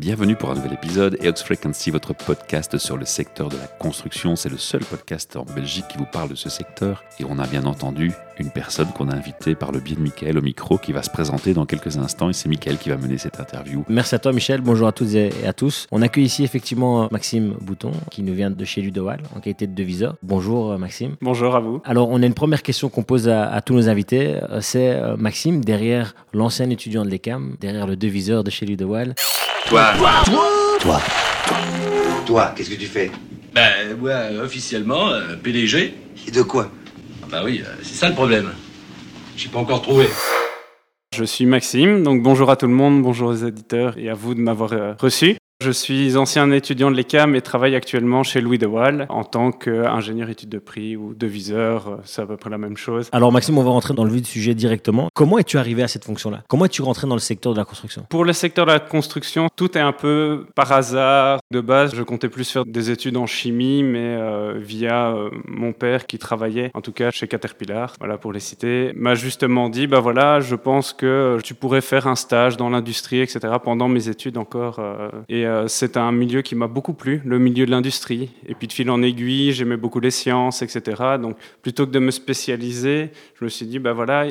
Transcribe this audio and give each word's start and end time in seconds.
Bienvenue 0.00 0.34
pour 0.34 0.50
un 0.50 0.54
nouvel 0.54 0.72
épisode 0.72 1.18
EOX 1.22 1.42
Frequency, 1.44 1.90
votre 1.90 2.14
podcast 2.14 2.78
sur 2.78 2.96
le 2.96 3.04
secteur 3.04 3.50
de 3.50 3.58
la 3.58 3.66
construction. 3.66 4.34
C'est 4.34 4.48
le 4.48 4.56
seul 4.56 4.80
podcast 4.82 5.36
en 5.36 5.44
Belgique 5.44 5.88
qui 5.90 5.98
vous 5.98 6.06
parle 6.10 6.30
de 6.30 6.34
ce 6.34 6.48
secteur. 6.48 7.04
Et 7.18 7.24
on 7.28 7.38
a 7.38 7.46
bien 7.46 7.66
entendu 7.66 8.10
une 8.38 8.48
personne 8.48 8.86
qu'on 8.94 9.10
a 9.10 9.14
invitée 9.14 9.54
par 9.54 9.72
le 9.72 9.78
biais 9.78 9.96
de 9.96 10.00
Mickaël 10.00 10.38
au 10.38 10.40
micro 10.40 10.78
qui 10.78 10.92
va 10.92 11.02
se 11.02 11.10
présenter 11.10 11.52
dans 11.52 11.66
quelques 11.66 11.98
instants. 11.98 12.30
Et 12.30 12.32
c'est 12.32 12.48
Mickaël 12.48 12.78
qui 12.78 12.88
va 12.88 12.96
mener 12.96 13.18
cette 13.18 13.40
interview. 13.40 13.84
Merci 13.90 14.14
à 14.14 14.18
toi 14.18 14.32
Michel, 14.32 14.62
bonjour 14.62 14.88
à 14.88 14.92
toutes 14.92 15.12
et 15.12 15.32
à 15.46 15.52
tous. 15.52 15.86
On 15.90 16.00
accueille 16.00 16.24
ici 16.24 16.44
effectivement 16.44 17.08
Maxime 17.12 17.56
Bouton 17.60 17.90
qui 18.10 18.22
nous 18.22 18.32
vient 18.32 18.50
de 18.50 18.64
chez 18.64 18.80
Ludowal 18.80 19.20
en 19.36 19.40
qualité 19.40 19.66
de 19.66 19.74
deviseur. 19.74 20.16
Bonjour 20.22 20.78
Maxime. 20.78 21.16
Bonjour 21.20 21.54
à 21.54 21.60
vous. 21.60 21.82
Alors 21.84 22.08
on 22.08 22.22
a 22.22 22.24
une 22.24 22.32
première 22.32 22.62
question 22.62 22.88
qu'on 22.88 23.02
pose 23.02 23.28
à, 23.28 23.52
à 23.52 23.60
tous 23.60 23.74
nos 23.74 23.90
invités. 23.90 24.38
Euh, 24.48 24.62
C'est 24.62 24.92
euh, 24.94 25.18
Maxime, 25.18 25.62
derrière 25.62 26.14
l'ancien 26.32 26.70
étudiant 26.70 27.04
de 27.04 27.10
l'ECAM, 27.10 27.56
derrière 27.60 27.86
le 27.86 27.96
deviseur 27.96 28.44
de 28.44 28.50
chez 28.50 28.64
Ludowal. 28.64 29.14
Toi 29.68 29.92
Toi 30.80 31.00
Toi, 32.26 32.52
qu'est-ce 32.56 32.70
que 32.70 32.74
tu 32.76 32.86
fais? 32.86 33.10
Ben, 33.54 33.98
ouais, 34.00 34.38
officiellement, 34.42 35.08
euh, 35.10 35.36
PDG. 35.36 35.94
Et 36.26 36.30
de 36.30 36.42
quoi? 36.42 36.70
Ah 37.22 37.26
Bah 37.30 37.42
oui, 37.44 37.62
euh, 37.64 37.70
c'est 37.82 37.94
ça 37.94 38.08
le 38.08 38.14
problème. 38.14 38.50
J'ai 39.36 39.48
pas 39.48 39.58
encore 39.58 39.82
trouvé. 39.82 40.06
Je 41.16 41.24
suis 41.24 41.46
Maxime, 41.46 42.02
donc 42.02 42.22
bonjour 42.22 42.50
à 42.50 42.56
tout 42.56 42.66
le 42.66 42.72
monde, 42.72 43.02
bonjour 43.02 43.30
aux 43.30 43.34
éditeurs 43.34 43.98
et 43.98 44.08
à 44.08 44.14
vous 44.14 44.34
de 44.34 44.40
m'avoir 44.40 44.72
euh, 44.72 44.94
reçu. 44.98 45.36
Je 45.62 45.70
suis 45.70 46.16
ancien 46.16 46.50
étudiant 46.52 46.90
de 46.90 46.96
l'ECAM 46.96 47.34
et 47.34 47.42
travaille 47.42 47.74
actuellement 47.74 48.22
chez 48.22 48.40
Louis 48.40 48.56
de 48.56 48.64
Waal 48.66 49.04
en 49.10 49.24
tant 49.24 49.52
qu'ingénieur 49.52 50.30
études 50.30 50.48
de 50.48 50.58
prix 50.58 50.96
ou 50.96 51.12
deviseur, 51.12 51.86
euh, 51.86 51.96
c'est 52.04 52.22
à 52.22 52.26
peu 52.26 52.38
près 52.38 52.48
la 52.48 52.56
même 52.56 52.78
chose. 52.78 53.10
Alors 53.12 53.30
Maxime, 53.30 53.58
on 53.58 53.62
va 53.62 53.68
rentrer 53.68 53.92
dans 53.92 54.04
le 54.04 54.10
vif 54.10 54.22
du 54.22 54.30
sujet 54.30 54.54
directement. 54.54 55.10
Comment 55.12 55.38
es-tu 55.38 55.58
arrivé 55.58 55.82
à 55.82 55.88
cette 55.88 56.06
fonction-là? 56.06 56.44
Comment 56.48 56.64
es-tu 56.64 56.80
rentré 56.80 57.06
dans 57.06 57.14
le 57.14 57.20
secteur 57.20 57.52
de 57.52 57.58
la 57.58 57.66
construction? 57.66 58.06
Pour 58.08 58.24
le 58.24 58.32
secteur 58.32 58.64
de 58.64 58.72
la 58.72 58.80
construction, 58.80 59.48
tout 59.54 59.76
est 59.76 59.82
un 59.82 59.92
peu 59.92 60.46
par 60.54 60.72
hasard. 60.72 61.40
De 61.50 61.60
base, 61.60 61.94
je 61.94 62.02
comptais 62.04 62.30
plus 62.30 62.50
faire 62.50 62.64
des 62.64 62.90
études 62.90 63.18
en 63.18 63.26
chimie, 63.26 63.82
mais 63.82 64.16
euh, 64.18 64.54
via 64.56 65.08
euh, 65.10 65.28
mon 65.46 65.74
père 65.74 66.06
qui 66.06 66.16
travaillait, 66.16 66.70
en 66.72 66.80
tout 66.80 66.92
cas 66.92 67.10
chez 67.10 67.28
Caterpillar, 67.28 67.96
voilà 67.98 68.16
pour 68.16 68.32
les 68.32 68.40
citer, 68.40 68.92
m'a 68.96 69.14
justement 69.14 69.68
dit, 69.68 69.86
bah 69.86 70.00
voilà, 70.00 70.40
je 70.40 70.54
pense 70.54 70.94
que 70.94 71.36
tu 71.44 71.52
pourrais 71.52 71.82
faire 71.82 72.06
un 72.06 72.16
stage 72.16 72.56
dans 72.56 72.70
l'industrie, 72.70 73.20
etc. 73.20 73.40
pendant 73.62 73.88
mes 73.88 74.08
études 74.08 74.38
encore. 74.38 74.78
euh, 74.78 75.10
et 75.28 75.49
euh, 75.50 75.68
c'est 75.68 75.96
un 75.96 76.12
milieu 76.12 76.40
qui 76.42 76.54
m'a 76.54 76.66
beaucoup 76.68 76.94
plu, 76.94 77.20
le 77.24 77.38
milieu 77.38 77.66
de 77.66 77.70
l'industrie. 77.70 78.30
Et 78.46 78.54
puis 78.54 78.66
de 78.68 78.72
fil 78.72 78.88
en 78.90 79.02
aiguille, 79.02 79.52
j'aimais 79.52 79.76
beaucoup 79.76 80.00
les 80.00 80.10
sciences, 80.10 80.62
etc. 80.62 81.02
Donc 81.20 81.36
plutôt 81.62 81.86
que 81.86 81.90
de 81.92 81.98
me 81.98 82.10
spécialiser, 82.10 83.10
je 83.38 83.44
me 83.44 83.50
suis 83.50 83.66
dit, 83.66 83.78
bah 83.78 83.92
voilà, 83.92 84.26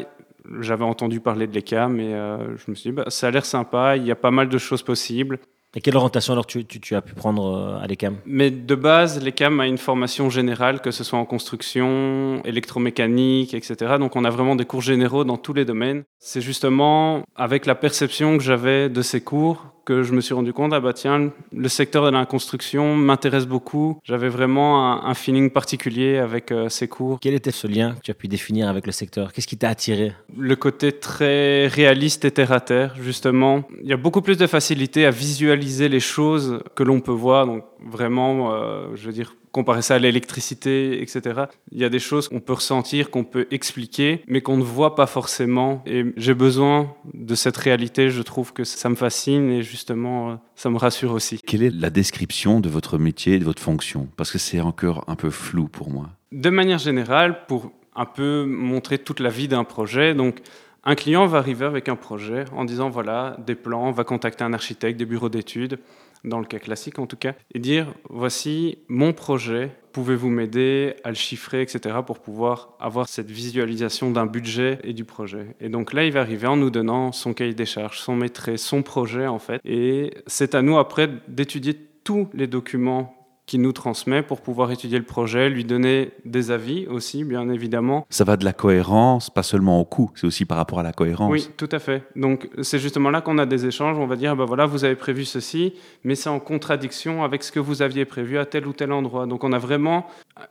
j'avais 0.61 0.85
entendu 0.85 1.19
parler 1.19 1.45
de 1.47 1.53
l'ECAM 1.53 1.99
et 1.99 2.13
euh, 2.15 2.57
je 2.57 2.71
me 2.71 2.75
suis 2.75 2.89
dit, 2.89 2.95
bah, 2.95 3.05
ça 3.09 3.27
a 3.27 3.31
l'air 3.31 3.45
sympa, 3.45 3.95
il 3.97 4.05
y 4.05 4.11
a 4.11 4.15
pas 4.15 4.31
mal 4.31 4.49
de 4.49 4.57
choses 4.57 4.81
possibles. 4.81 5.37
Et 5.75 5.81
quelle 5.81 5.95
orientation 5.97 6.33
alors 6.33 6.47
tu, 6.47 6.65
tu- 6.65 6.79
tu 6.79 6.95
as 6.95 7.01
pu 7.03 7.13
prendre 7.13 7.45
euh, 7.55 7.83
à 7.83 7.85
l'ECAM 7.85 8.15
Mais 8.25 8.49
de 8.49 8.73
base, 8.73 9.23
l'ECAM 9.23 9.59
a 9.59 9.67
une 9.67 9.77
formation 9.77 10.27
générale, 10.31 10.81
que 10.81 10.89
ce 10.89 11.03
soit 11.03 11.19
en 11.19 11.25
construction, 11.25 12.41
électromécanique, 12.43 13.53
etc. 13.53 13.97
Donc 13.99 14.15
on 14.15 14.25
a 14.25 14.29
vraiment 14.31 14.55
des 14.55 14.65
cours 14.65 14.81
généraux 14.81 15.23
dans 15.23 15.37
tous 15.37 15.53
les 15.53 15.65
domaines. 15.65 16.03
C'est 16.17 16.41
justement 16.41 17.23
avec 17.35 17.65
la 17.67 17.75
perception 17.75 18.37
que 18.37 18.43
j'avais 18.43 18.89
de 18.89 19.01
ces 19.03 19.21
cours 19.21 19.65
que 19.89 20.03
je 20.03 20.13
me 20.13 20.21
suis 20.21 20.35
rendu 20.35 20.53
compte, 20.53 20.71
ah 20.71 20.79
bah 20.79 20.93
tiens, 20.93 21.31
le 21.51 21.67
secteur 21.67 22.05
de 22.05 22.11
la 22.11 22.23
construction 22.27 22.95
m'intéresse 22.95 23.47
beaucoup. 23.47 23.97
J'avais 24.03 24.29
vraiment 24.29 24.93
un, 24.93 25.09
un 25.09 25.15
feeling 25.15 25.49
particulier 25.49 26.19
avec 26.19 26.51
euh, 26.51 26.69
ces 26.69 26.87
cours. 26.87 27.17
Quel 27.19 27.33
était 27.33 27.49
ce 27.49 27.65
lien 27.65 27.95
que 27.95 28.01
tu 28.01 28.11
as 28.11 28.13
pu 28.13 28.27
définir 28.27 28.69
avec 28.69 28.85
le 28.85 28.91
secteur? 28.91 29.33
Qu'est-ce 29.33 29.47
qui 29.47 29.57
t'a 29.57 29.69
attiré? 29.69 30.13
Le 30.37 30.55
côté 30.55 30.91
très 30.91 31.65
réaliste 31.65 32.23
et 32.23 32.29
terre 32.29 32.51
à 32.51 32.59
terre, 32.59 32.93
justement. 33.01 33.63
Il 33.81 33.89
y 33.89 33.93
a 33.93 33.97
beaucoup 33.97 34.21
plus 34.21 34.37
de 34.37 34.45
facilité 34.45 35.07
à 35.07 35.09
visualiser 35.09 35.89
les 35.89 35.99
choses 35.99 36.59
que 36.75 36.83
l'on 36.83 36.99
peut 36.99 37.11
voir. 37.11 37.47
Donc 37.47 37.63
vraiment, 37.85 38.53
euh, 38.53 38.95
je 38.95 39.05
veux 39.05 39.13
dire, 39.13 39.35
comparer 39.51 39.81
ça 39.81 39.95
à 39.95 39.99
l'électricité, 39.99 41.01
etc. 41.01 41.45
Il 41.71 41.79
y 41.79 41.83
a 41.83 41.89
des 41.89 41.99
choses 41.99 42.27
qu'on 42.27 42.39
peut 42.39 42.53
ressentir, 42.53 43.09
qu'on 43.09 43.23
peut 43.23 43.47
expliquer, 43.51 44.23
mais 44.27 44.41
qu'on 44.41 44.57
ne 44.57 44.63
voit 44.63 44.95
pas 44.95 45.07
forcément. 45.07 45.81
Et 45.85 46.05
j'ai 46.17 46.33
besoin 46.33 46.93
de 47.13 47.35
cette 47.35 47.57
réalité. 47.57 48.09
Je 48.09 48.21
trouve 48.21 48.53
que 48.53 48.63
ça 48.63 48.89
me 48.89 48.95
fascine 48.95 49.49
et 49.49 49.63
justement, 49.63 50.31
euh, 50.31 50.35
ça 50.55 50.69
me 50.69 50.77
rassure 50.77 51.13
aussi. 51.13 51.39
Quelle 51.45 51.63
est 51.63 51.73
la 51.73 51.89
description 51.89 52.59
de 52.59 52.69
votre 52.69 52.97
métier 52.97 53.35
et 53.35 53.39
de 53.39 53.45
votre 53.45 53.61
fonction? 53.61 54.07
Parce 54.17 54.31
que 54.31 54.37
c'est 54.37 54.61
encore 54.61 55.03
un 55.07 55.15
peu 55.15 55.29
flou 55.29 55.67
pour 55.67 55.89
moi. 55.89 56.09
De 56.31 56.49
manière 56.49 56.79
générale, 56.79 57.45
pour 57.47 57.71
un 57.95 58.05
peu 58.05 58.45
montrer 58.45 58.99
toute 58.99 59.19
la 59.19 59.29
vie 59.29 59.47
d'un 59.47 59.63
projet, 59.63 60.13
donc 60.13 60.41
un 60.83 60.95
client 60.95 61.25
va 61.25 61.39
arriver 61.39 61.65
avec 61.65 61.89
un 61.89 61.95
projet 61.95 62.45
en 62.55 62.65
disant 62.65 62.89
voilà, 62.89 63.37
des 63.45 63.55
plans, 63.55 63.87
on 63.87 63.91
va 63.91 64.03
contacter 64.03 64.43
un 64.43 64.53
architecte, 64.53 64.97
des 64.97 65.05
bureaux 65.05 65.29
d'études, 65.29 65.79
dans 66.23 66.39
le 66.39 66.45
cas 66.45 66.59
classique 66.59 66.99
en 66.99 67.07
tout 67.07 67.17
cas, 67.17 67.33
et 67.53 67.59
dire 67.59 67.93
voici 68.09 68.79
mon 68.87 69.13
projet, 69.13 69.71
pouvez-vous 69.93 70.29
m'aider 70.29 70.95
à 71.03 71.09
le 71.09 71.15
chiffrer, 71.15 71.61
etc., 71.61 71.97
pour 72.05 72.19
pouvoir 72.19 72.75
avoir 72.79 73.07
cette 73.07 73.31
visualisation 73.31 74.11
d'un 74.11 74.25
budget 74.25 74.79
et 74.83 74.93
du 74.93 75.05
projet. 75.05 75.55
Et 75.59 75.69
donc 75.69 75.93
là, 75.93 76.05
il 76.05 76.11
va 76.11 76.21
arriver 76.21 76.47
en 76.47 76.57
nous 76.57 76.69
donnant 76.69 77.11
son 77.11 77.33
cahier 77.33 77.53
des 77.53 77.65
charges, 77.65 77.99
son 77.99 78.15
maîtrise, 78.15 78.61
son 78.61 78.83
projet 78.83 79.27
en 79.27 79.39
fait, 79.39 79.61
et 79.65 80.13
c'est 80.27 80.55
à 80.55 80.61
nous 80.61 80.77
après 80.77 81.09
d'étudier 81.27 81.75
tous 82.03 82.29
les 82.33 82.47
documents 82.47 83.18
qui 83.49 83.57
nous 83.57 83.71
transmet 83.71 84.21
pour 84.21 84.41
pouvoir 84.41 84.71
étudier 84.71 84.99
le 84.99 85.03
projet, 85.03 85.49
lui 85.49 85.65
donner 85.65 86.11
des 86.23 86.51
avis 86.51 86.85
aussi, 86.85 87.23
bien 87.23 87.49
évidemment. 87.49 88.05
Ça 88.11 88.23
va 88.23 88.37
de 88.37 88.45
la 88.45 88.53
cohérence, 88.53 89.31
pas 89.31 89.41
seulement 89.41 89.81
au 89.81 89.85
coût, 89.85 90.11
c'est 90.13 90.27
aussi 90.27 90.45
par 90.45 90.57
rapport 90.57 90.79
à 90.79 90.83
la 90.83 90.93
cohérence. 90.93 91.31
Oui, 91.31 91.49
tout 91.57 91.67
à 91.71 91.79
fait. 91.79 92.03
Donc 92.15 92.47
c'est 92.61 92.77
justement 92.77 93.09
là 93.09 93.21
qu'on 93.21 93.39
a 93.39 93.47
des 93.47 93.65
échanges. 93.65 93.97
On 93.97 94.05
va 94.05 94.17
dire, 94.17 94.35
ben 94.35 94.45
voilà, 94.45 94.67
vous 94.67 94.85
avez 94.85 94.93
prévu 94.93 95.25
ceci, 95.25 95.73
mais 96.03 96.13
c'est 96.13 96.29
en 96.29 96.39
contradiction 96.39 97.23
avec 97.23 97.41
ce 97.41 97.51
que 97.51 97.59
vous 97.59 97.81
aviez 97.81 98.05
prévu 98.05 98.37
à 98.37 98.45
tel 98.45 98.67
ou 98.67 98.73
tel 98.73 98.91
endroit. 98.91 99.25
Donc 99.25 99.43
on 99.43 99.51
a 99.51 99.57
vraiment 99.57 100.05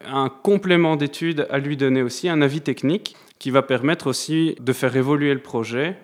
un 0.05 0.29
complément 0.29 0.97
d'études 0.97 1.47
à 1.51 1.59
lui 1.61 1.77
donner 1.77 2.03
aussi, 2.03 2.29
un 2.29 2.43
avis 2.43 2.63
technique 2.63 3.15
qui 3.39 3.53
va 3.53 3.63
permettre 3.63 4.09
aussi 4.09 4.57
de 4.59 4.73
faire 4.73 4.97
évoluer 4.97 5.33
le 5.35 5.41
projet 5.41 5.97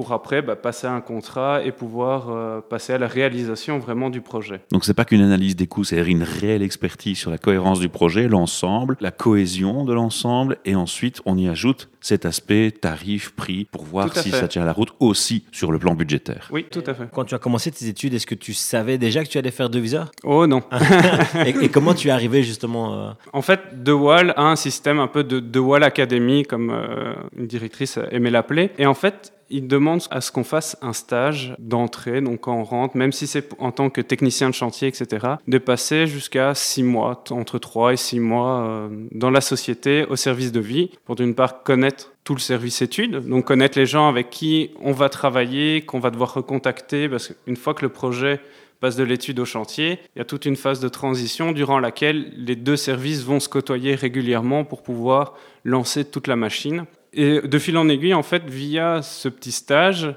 pour 0.00 0.12
après 0.12 0.40
bah, 0.40 0.56
passer 0.56 0.86
à 0.86 0.92
un 0.92 1.02
contrat 1.02 1.62
et 1.62 1.72
pouvoir 1.72 2.30
euh, 2.30 2.62
passer 2.62 2.94
à 2.94 2.98
la 2.98 3.06
réalisation 3.06 3.78
vraiment 3.78 4.08
du 4.08 4.22
projet. 4.22 4.62
Donc 4.72 4.86
c'est 4.86 4.94
pas 4.94 5.04
qu'une 5.04 5.20
analyse 5.20 5.56
des 5.56 5.66
coûts, 5.66 5.84
c'est 5.84 6.02
une 6.06 6.22
réelle 6.22 6.62
expertise 6.62 7.18
sur 7.18 7.30
la 7.30 7.36
cohérence 7.36 7.80
du 7.80 7.90
projet, 7.90 8.26
l'ensemble, 8.26 8.96
la 9.00 9.10
cohésion 9.10 9.84
de 9.84 9.92
l'ensemble, 9.92 10.56
et 10.64 10.74
ensuite 10.74 11.20
on 11.26 11.36
y 11.36 11.48
ajoute 11.48 11.90
cet 12.00 12.26
aspect 12.26 12.70
tarif, 12.70 13.30
prix, 13.34 13.64
pour 13.64 13.84
voir 13.84 14.16
si 14.16 14.30
fait. 14.30 14.36
ça 14.38 14.48
tient 14.48 14.64
la 14.64 14.72
route 14.72 14.90
aussi 15.00 15.44
sur 15.52 15.72
le 15.72 15.78
plan 15.78 15.94
budgétaire. 15.94 16.48
Oui, 16.50 16.66
tout 16.70 16.82
à 16.86 16.94
fait. 16.94 17.08
Quand 17.12 17.24
tu 17.24 17.34
as 17.34 17.38
commencé 17.38 17.70
tes 17.70 17.86
études, 17.86 18.14
est-ce 18.14 18.26
que 18.26 18.34
tu 18.34 18.54
savais 18.54 18.98
déjà 18.98 19.24
que 19.24 19.28
tu 19.28 19.38
allais 19.38 19.50
faire 19.50 19.70
deviseur 19.70 20.10
Oh 20.24 20.46
non. 20.46 20.62
et, 21.46 21.50
et 21.64 21.68
comment 21.68 21.94
tu 21.94 22.08
es 22.08 22.10
arrivé 22.10 22.42
justement 22.42 22.94
euh, 22.94 23.10
En 23.32 23.42
fait, 23.42 23.82
De 23.82 23.92
Waal 23.92 24.32
a 24.36 24.42
un 24.42 24.56
système 24.56 24.98
un 24.98 25.08
peu 25.08 25.24
de 25.24 25.40
De 25.40 25.58
Waal 25.58 25.82
Academy, 25.82 26.44
comme 26.44 26.70
euh, 26.70 27.14
une 27.36 27.46
directrice 27.46 27.98
aimait 28.10 28.30
l'appeler. 28.30 28.70
Et 28.78 28.86
en 28.86 28.94
fait, 28.94 29.32
il 29.50 29.66
demande 29.66 30.02
à 30.10 30.20
ce 30.20 30.30
qu'on 30.32 30.44
fasse 30.44 30.76
un 30.80 30.92
stage 30.92 31.54
d'entrée, 31.58 32.20
donc 32.20 32.40
quand 32.40 32.54
on 32.54 32.64
rentre, 32.64 32.96
même 32.96 33.12
si 33.12 33.26
c'est 33.26 33.48
en 33.58 33.72
tant 33.72 33.90
que 33.90 34.00
technicien 34.00 34.48
de 34.48 34.54
chantier, 34.54 34.88
etc., 34.88 35.26
de 35.46 35.58
passer 35.58 36.06
jusqu'à 36.06 36.54
six 36.54 36.82
mois, 36.82 37.24
entre 37.30 37.58
trois 37.58 37.92
et 37.92 37.96
six 37.96 38.20
mois 38.20 38.60
euh, 38.60 38.88
dans 39.10 39.30
la 39.30 39.40
société 39.40 40.06
au 40.08 40.16
service 40.16 40.52
de 40.52 40.60
vie, 40.60 40.90
pour 41.04 41.16
d'une 41.16 41.34
part 41.34 41.62
connaître 41.62 41.89
tout 42.24 42.34
le 42.34 42.40
service 42.40 42.82
études, 42.82 43.28
donc 43.28 43.46
connaître 43.46 43.78
les 43.78 43.86
gens 43.86 44.08
avec 44.08 44.30
qui 44.30 44.70
on 44.80 44.92
va 44.92 45.08
travailler, 45.08 45.82
qu'on 45.82 46.00
va 46.00 46.10
devoir 46.10 46.34
recontacter, 46.34 47.08
parce 47.08 47.28
qu'une 47.28 47.56
fois 47.56 47.74
que 47.74 47.82
le 47.82 47.88
projet 47.88 48.40
passe 48.80 48.96
de 48.96 49.04
l'étude 49.04 49.38
au 49.38 49.44
chantier, 49.44 49.98
il 50.14 50.18
y 50.18 50.22
a 50.22 50.24
toute 50.24 50.46
une 50.46 50.56
phase 50.56 50.80
de 50.80 50.88
transition 50.88 51.52
durant 51.52 51.78
laquelle 51.78 52.32
les 52.36 52.56
deux 52.56 52.76
services 52.76 53.24
vont 53.24 53.40
se 53.40 53.48
côtoyer 53.48 53.94
régulièrement 53.94 54.64
pour 54.64 54.82
pouvoir 54.82 55.34
lancer 55.64 56.04
toute 56.04 56.26
la 56.26 56.36
machine. 56.36 56.84
Et 57.12 57.40
de 57.40 57.58
fil 57.58 57.76
en 57.76 57.88
aiguille, 57.88 58.14
en 58.14 58.22
fait, 58.22 58.48
via 58.48 59.02
ce 59.02 59.28
petit 59.28 59.52
stage 59.52 60.14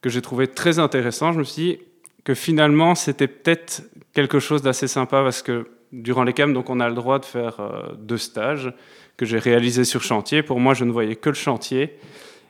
que 0.00 0.10
j'ai 0.10 0.22
trouvé 0.22 0.46
très 0.46 0.78
intéressant, 0.78 1.32
je 1.32 1.38
me 1.38 1.44
suis 1.44 1.62
dit 1.62 1.78
que 2.22 2.34
finalement, 2.34 2.94
c'était 2.94 3.26
peut-être 3.26 3.82
quelque 4.12 4.38
chose 4.38 4.62
d'assez 4.62 4.86
sympa 4.86 5.22
parce 5.22 5.42
que 5.42 5.66
durant 5.92 6.24
les 6.24 6.32
CAM, 6.32 6.52
donc 6.52 6.70
on 6.70 6.80
a 6.80 6.88
le 6.88 6.94
droit 6.94 7.18
de 7.18 7.24
faire 7.24 7.60
euh, 7.60 7.94
deux 7.98 8.18
stages 8.18 8.72
que 9.16 9.26
j'ai 9.26 9.38
réalisés 9.38 9.84
sur 9.84 10.02
chantier. 10.02 10.42
Pour 10.42 10.60
moi, 10.60 10.74
je 10.74 10.84
ne 10.84 10.92
voyais 10.92 11.16
que 11.16 11.28
le 11.28 11.34
chantier. 11.34 11.96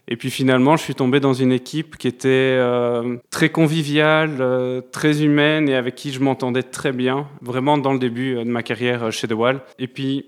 Et 0.06 0.16
puis 0.16 0.30
finalement, 0.30 0.76
je 0.76 0.82
suis 0.82 0.94
tombé 0.94 1.18
dans 1.18 1.32
une 1.32 1.52
équipe 1.52 1.96
qui 1.96 2.08
était 2.08 2.28
euh, 2.28 3.16
très 3.30 3.48
conviviale, 3.48 4.36
euh, 4.40 4.82
très 4.92 5.22
humaine 5.22 5.68
et 5.68 5.74
avec 5.74 5.94
qui 5.94 6.12
je 6.12 6.20
m'entendais 6.20 6.62
très 6.62 6.92
bien, 6.92 7.26
vraiment 7.40 7.78
dans 7.78 7.92
le 7.92 7.98
début 7.98 8.34
de 8.34 8.44
ma 8.44 8.62
carrière 8.62 9.10
chez 9.10 9.26
The 9.26 9.32
Wall. 9.32 9.62
Et 9.78 9.88
puis 9.88 10.26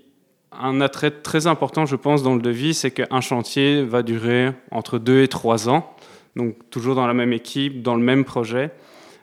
un 0.51 0.81
attrait 0.81 1.11
très 1.11 1.47
important, 1.47 1.85
je 1.85 1.95
pense, 1.95 2.23
dans 2.23 2.35
le 2.35 2.41
devis, 2.41 2.73
c'est 2.73 2.91
qu'un 2.91 3.21
chantier 3.21 3.83
va 3.83 4.01
durer 4.01 4.51
entre 4.71 4.97
deux 4.97 5.21
et 5.21 5.27
trois 5.27 5.69
ans, 5.69 5.95
donc 6.35 6.55
toujours 6.69 6.95
dans 6.95 7.07
la 7.07 7.13
même 7.13 7.33
équipe, 7.33 7.81
dans 7.81 7.95
le 7.95 8.03
même 8.03 8.25
projet, 8.25 8.71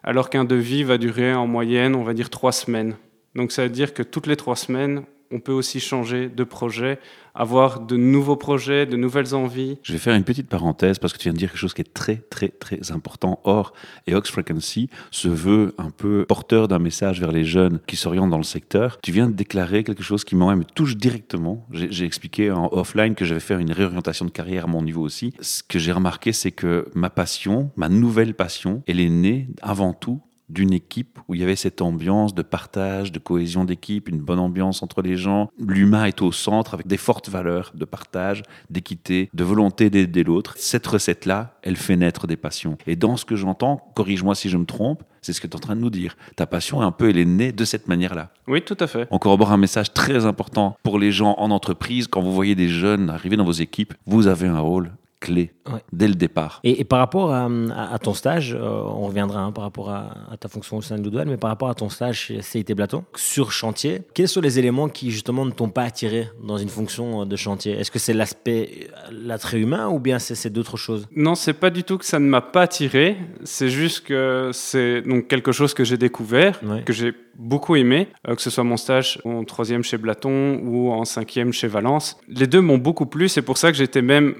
alors 0.03 0.31
qu'un 0.31 0.45
devis 0.45 0.85
va 0.85 0.99
durer 0.99 1.35
en 1.35 1.47
moyenne, 1.47 1.95
on 1.95 2.05
va 2.05 2.15
dire, 2.15 2.31
trois 2.31 2.53
semaines. 2.53 2.97
Donc 3.35 3.51
ça 3.51 3.65
veut 3.65 3.71
dire 3.71 3.95
que 3.95 4.03
toutes 4.03 4.27
les 4.27 4.37
trois 4.37 4.57
semaines, 4.57 5.03
on 5.31 5.41
peut 5.41 5.53
aussi 5.53 5.81
changer 5.81 6.29
de 6.29 6.45
projet, 6.45 6.99
avoir 7.35 7.81
de 7.81 7.97
nouveaux 7.97 8.37
projets, 8.37 8.87
de 8.87 8.97
nouvelles 8.97 9.35
envies. 9.35 9.79
Je 9.83 9.93
vais 9.93 9.99
faire 9.99 10.15
une 10.15 10.25
petite 10.25 10.49
parenthèse 10.49 10.99
parce 10.99 11.13
que 11.13 11.19
tu 11.19 11.25
viens 11.25 11.33
de 11.33 11.39
dire 11.39 11.51
quelque 11.51 11.59
chose 11.59 11.75
qui 11.75 11.83
est 11.83 11.93
très 11.93 12.17
très 12.17 12.49
très 12.49 12.93
important. 12.93 13.41
Or, 13.45 13.73
EOX 14.09 14.31
Frequency 14.31 14.89
se 15.11 15.29
veut 15.29 15.75
un 15.79 15.91
peu 15.91 16.25
porteur 16.29 16.69
d'un 16.69 16.79
message 16.79 17.21
vers 17.21 17.33
les 17.33 17.45
jeunes 17.45 17.81
qui 17.87 17.97
s'orientent 17.97 18.31
dans 18.31 18.39
le 18.39 18.45
secteur. 18.45 18.99
Tu 19.03 19.13
viens 19.13 19.29
de 19.29 19.35
déclarer 19.35 19.85
quelque 19.85 20.03
chose 20.03 20.25
qui 20.25 20.37
moi 20.37 20.55
me 20.55 20.65
touche 20.65 20.97
directement. 20.97 21.67
J'ai 21.73 22.05
expliqué 22.05 22.51
en 22.51 22.69
offline 22.73 23.15
que 23.15 23.25
j'avais 23.25 23.41
fait 23.41 23.61
une 23.61 23.73
réorientation 23.73 24.25
de 24.25 24.31
carrière 24.31 24.65
à 24.65 24.69
mon 24.69 24.83
niveau 24.83 25.03
aussi. 25.03 25.35
Ce 25.41 25.63
que 25.63 25.79
j'ai 25.79 25.93
remarqué, 25.93 26.33
c'est 26.33 26.53
que 26.53 26.89
ma 26.95 27.11
passion, 27.11 27.71
ma 27.77 27.89
nouvelle 27.89 28.35
passion, 28.35 28.83
elle 28.87 29.01
est 29.01 29.09
née 29.09 29.49
avant 29.63 29.93
tout 29.93 30.21
d'une 30.49 30.73
équipe 30.73 31.19
où 31.29 31.35
il 31.35 31.41
y 31.41 31.43
avait 31.43 31.57
cette 31.57 31.81
ambiance 31.81 32.35
de 32.35 32.43
partage, 32.43 33.13
de 33.13 33.19
cohésion 33.19 33.65
d'équipe, 33.65 34.09
une 34.09 34.21
bonne 34.21 34.39
ambiance 34.39 34.83
entre 34.83 35.03
les 35.03 35.17
gens. 35.17 35.51
L'humain 35.59 36.05
est 36.05 36.23
au 36.23 36.33
centre 36.33 36.75
avec 36.75 36.87
des 36.87 36.97
fortes 36.97 37.29
valeurs 37.29 37.73
de 37.75 37.85
partage, 37.85 38.43
d'équité, 38.71 39.31
de 39.33 39.45
volonté 39.45 39.91
d'aider 39.91 40.25
l'autre. 40.25 40.55
Cette 40.57 40.87
recette-là, 40.87 41.59
elle 41.63 41.77
fait 41.77 41.97
naître 41.97 42.27
des 42.27 42.37
passions. 42.37 42.77
Et 42.87 42.97
dans 42.97 43.17
ce 43.17 43.25
que 43.25 43.37
j'entends, 43.37 43.93
corrige-moi 43.95 44.35
si 44.35 44.49
je 44.49 44.57
me 44.57 44.67
trompe, 44.67 45.03
c'est 45.23 45.33
ce 45.33 45.41
que 45.41 45.47
tu 45.47 45.53
es 45.53 45.57
en 45.57 45.61
train 45.61 45.77
de 45.77 45.81
nous 45.81 45.91
dire. 45.91 46.17
Ta 46.37 46.47
passion, 46.47 46.83
un 46.83 46.93
peu, 46.93 47.09
elle 47.09 47.17
est 47.17 47.25
née 47.25 47.53
de 47.53 47.65
cette 47.65 47.89
manière-là. 47.89 48.31
Oui, 48.47 48.63
tout 48.63 48.77
à 48.79 48.87
fait. 48.87 49.09
On 49.11 49.19
corrobore 49.19 49.53
un 49.53 49.57
message 49.57 49.95
très 49.95 50.27
important 50.27 50.77
pour 50.83 50.99
les 50.99 51.13
gens 51.13 51.35
en 51.39 51.51
entreprise. 51.51 52.09
Quand 52.09 52.21
vous 52.21 52.35
voyez 52.35 52.55
des 52.55 52.69
jeunes 52.69 53.09
arriver 53.09 53.37
dans 53.37 53.45
vos 53.45 53.53
équipes, 53.53 53.95
vous 54.07 54.27
avez 54.27 54.49
un 54.49 54.61
rôle 54.61 54.93
clé 55.25 55.53
dès 55.93 56.09
le 56.09 56.15
départ. 56.15 56.61
Et, 56.65 56.85
par 56.85 56.99
rapport 56.99 57.33
à, 57.33 57.99
ton 58.03 58.13
stage, 58.15 58.55
euh, 58.55 58.61
on 58.61 59.07
reviendra 59.07 59.41
hein, 59.41 59.53
par 59.53 59.65
rapport 59.65 59.91
à, 59.91 60.37
ta 60.39 60.49
fonction 60.49 60.77
au 60.77 60.83
sein 60.83 60.99
de 60.99 61.03
Ludwig, 61.03 61.27
mais 61.27 61.37
par 61.39 61.51
rapport 61.51 61.71
à 61.71 61.75
ton 61.75 61.89
stage 61.89 62.19
chez 62.27 62.43
CIT 62.43 62.75
Blaton, 62.75 63.05
sur 63.17 63.51
chantier, 63.51 64.03
quels 64.13 64.29
sont 64.29 64.43
les 64.43 64.59
éléments 64.59 64.89
qui 64.89 65.11
justement 65.11 65.47
ne 65.47 65.51
t'ont 65.51 65.71
pas 65.71 65.85
attiré 65.85 66.29
dans 66.43 66.59
une 66.59 66.69
fonction 66.69 67.25
de 67.25 67.37
chantier? 67.37 67.73
Est-ce 67.73 67.91
que 67.91 67.99
c'est 67.99 68.13
l'aspect, 68.13 68.89
l'attrait 69.11 69.59
humain 69.59 69.89
ou 69.89 69.99
bien 69.99 70.19
c'est 70.19 70.53
d'autres 70.53 70.77
choses? 70.77 71.09
Non, 71.17 71.35
c'est 71.35 71.55
pas 71.55 71.71
du 71.71 71.85
tout 71.85 71.97
que 71.97 72.05
ça 72.05 72.19
ne 72.19 72.27
m'a 72.27 72.43
pas 72.43 72.63
attiré, 72.63 73.17
c'est 73.45 73.71
juste 73.71 74.05
que 74.07 74.51
c'est 74.53 75.03
donc 75.03 75.29
quelque 75.29 75.53
chose 75.53 75.73
que 75.73 75.85
j'ai 75.85 75.97
découvert, 75.97 76.61
que 76.85 76.93
j'ai 76.93 77.15
beaucoup 77.39 77.77
aimé, 77.77 78.09
euh, 78.29 78.35
que 78.35 78.43
ce 78.43 78.51
soit 78.51 78.65
mon 78.65 78.77
stage 78.77 79.21
en 79.25 79.45
troisième 79.45 79.83
chez 79.83 79.97
Blaton 79.97 80.61
ou 80.63 80.93
en 80.93 81.05
cinquième 81.05 81.53
chez 81.53 81.69
Valence. 81.69 82.17
Les 82.29 82.47
deux 82.47 82.61
m'ont 82.61 82.79
beaucoup 82.79 83.07
plu, 83.07 83.29
c'est 83.29 83.43
pour 83.43 83.59
ça 83.59 83.73
que 83.73 83.79
j'étais 83.79 84.03
même 84.03 84.35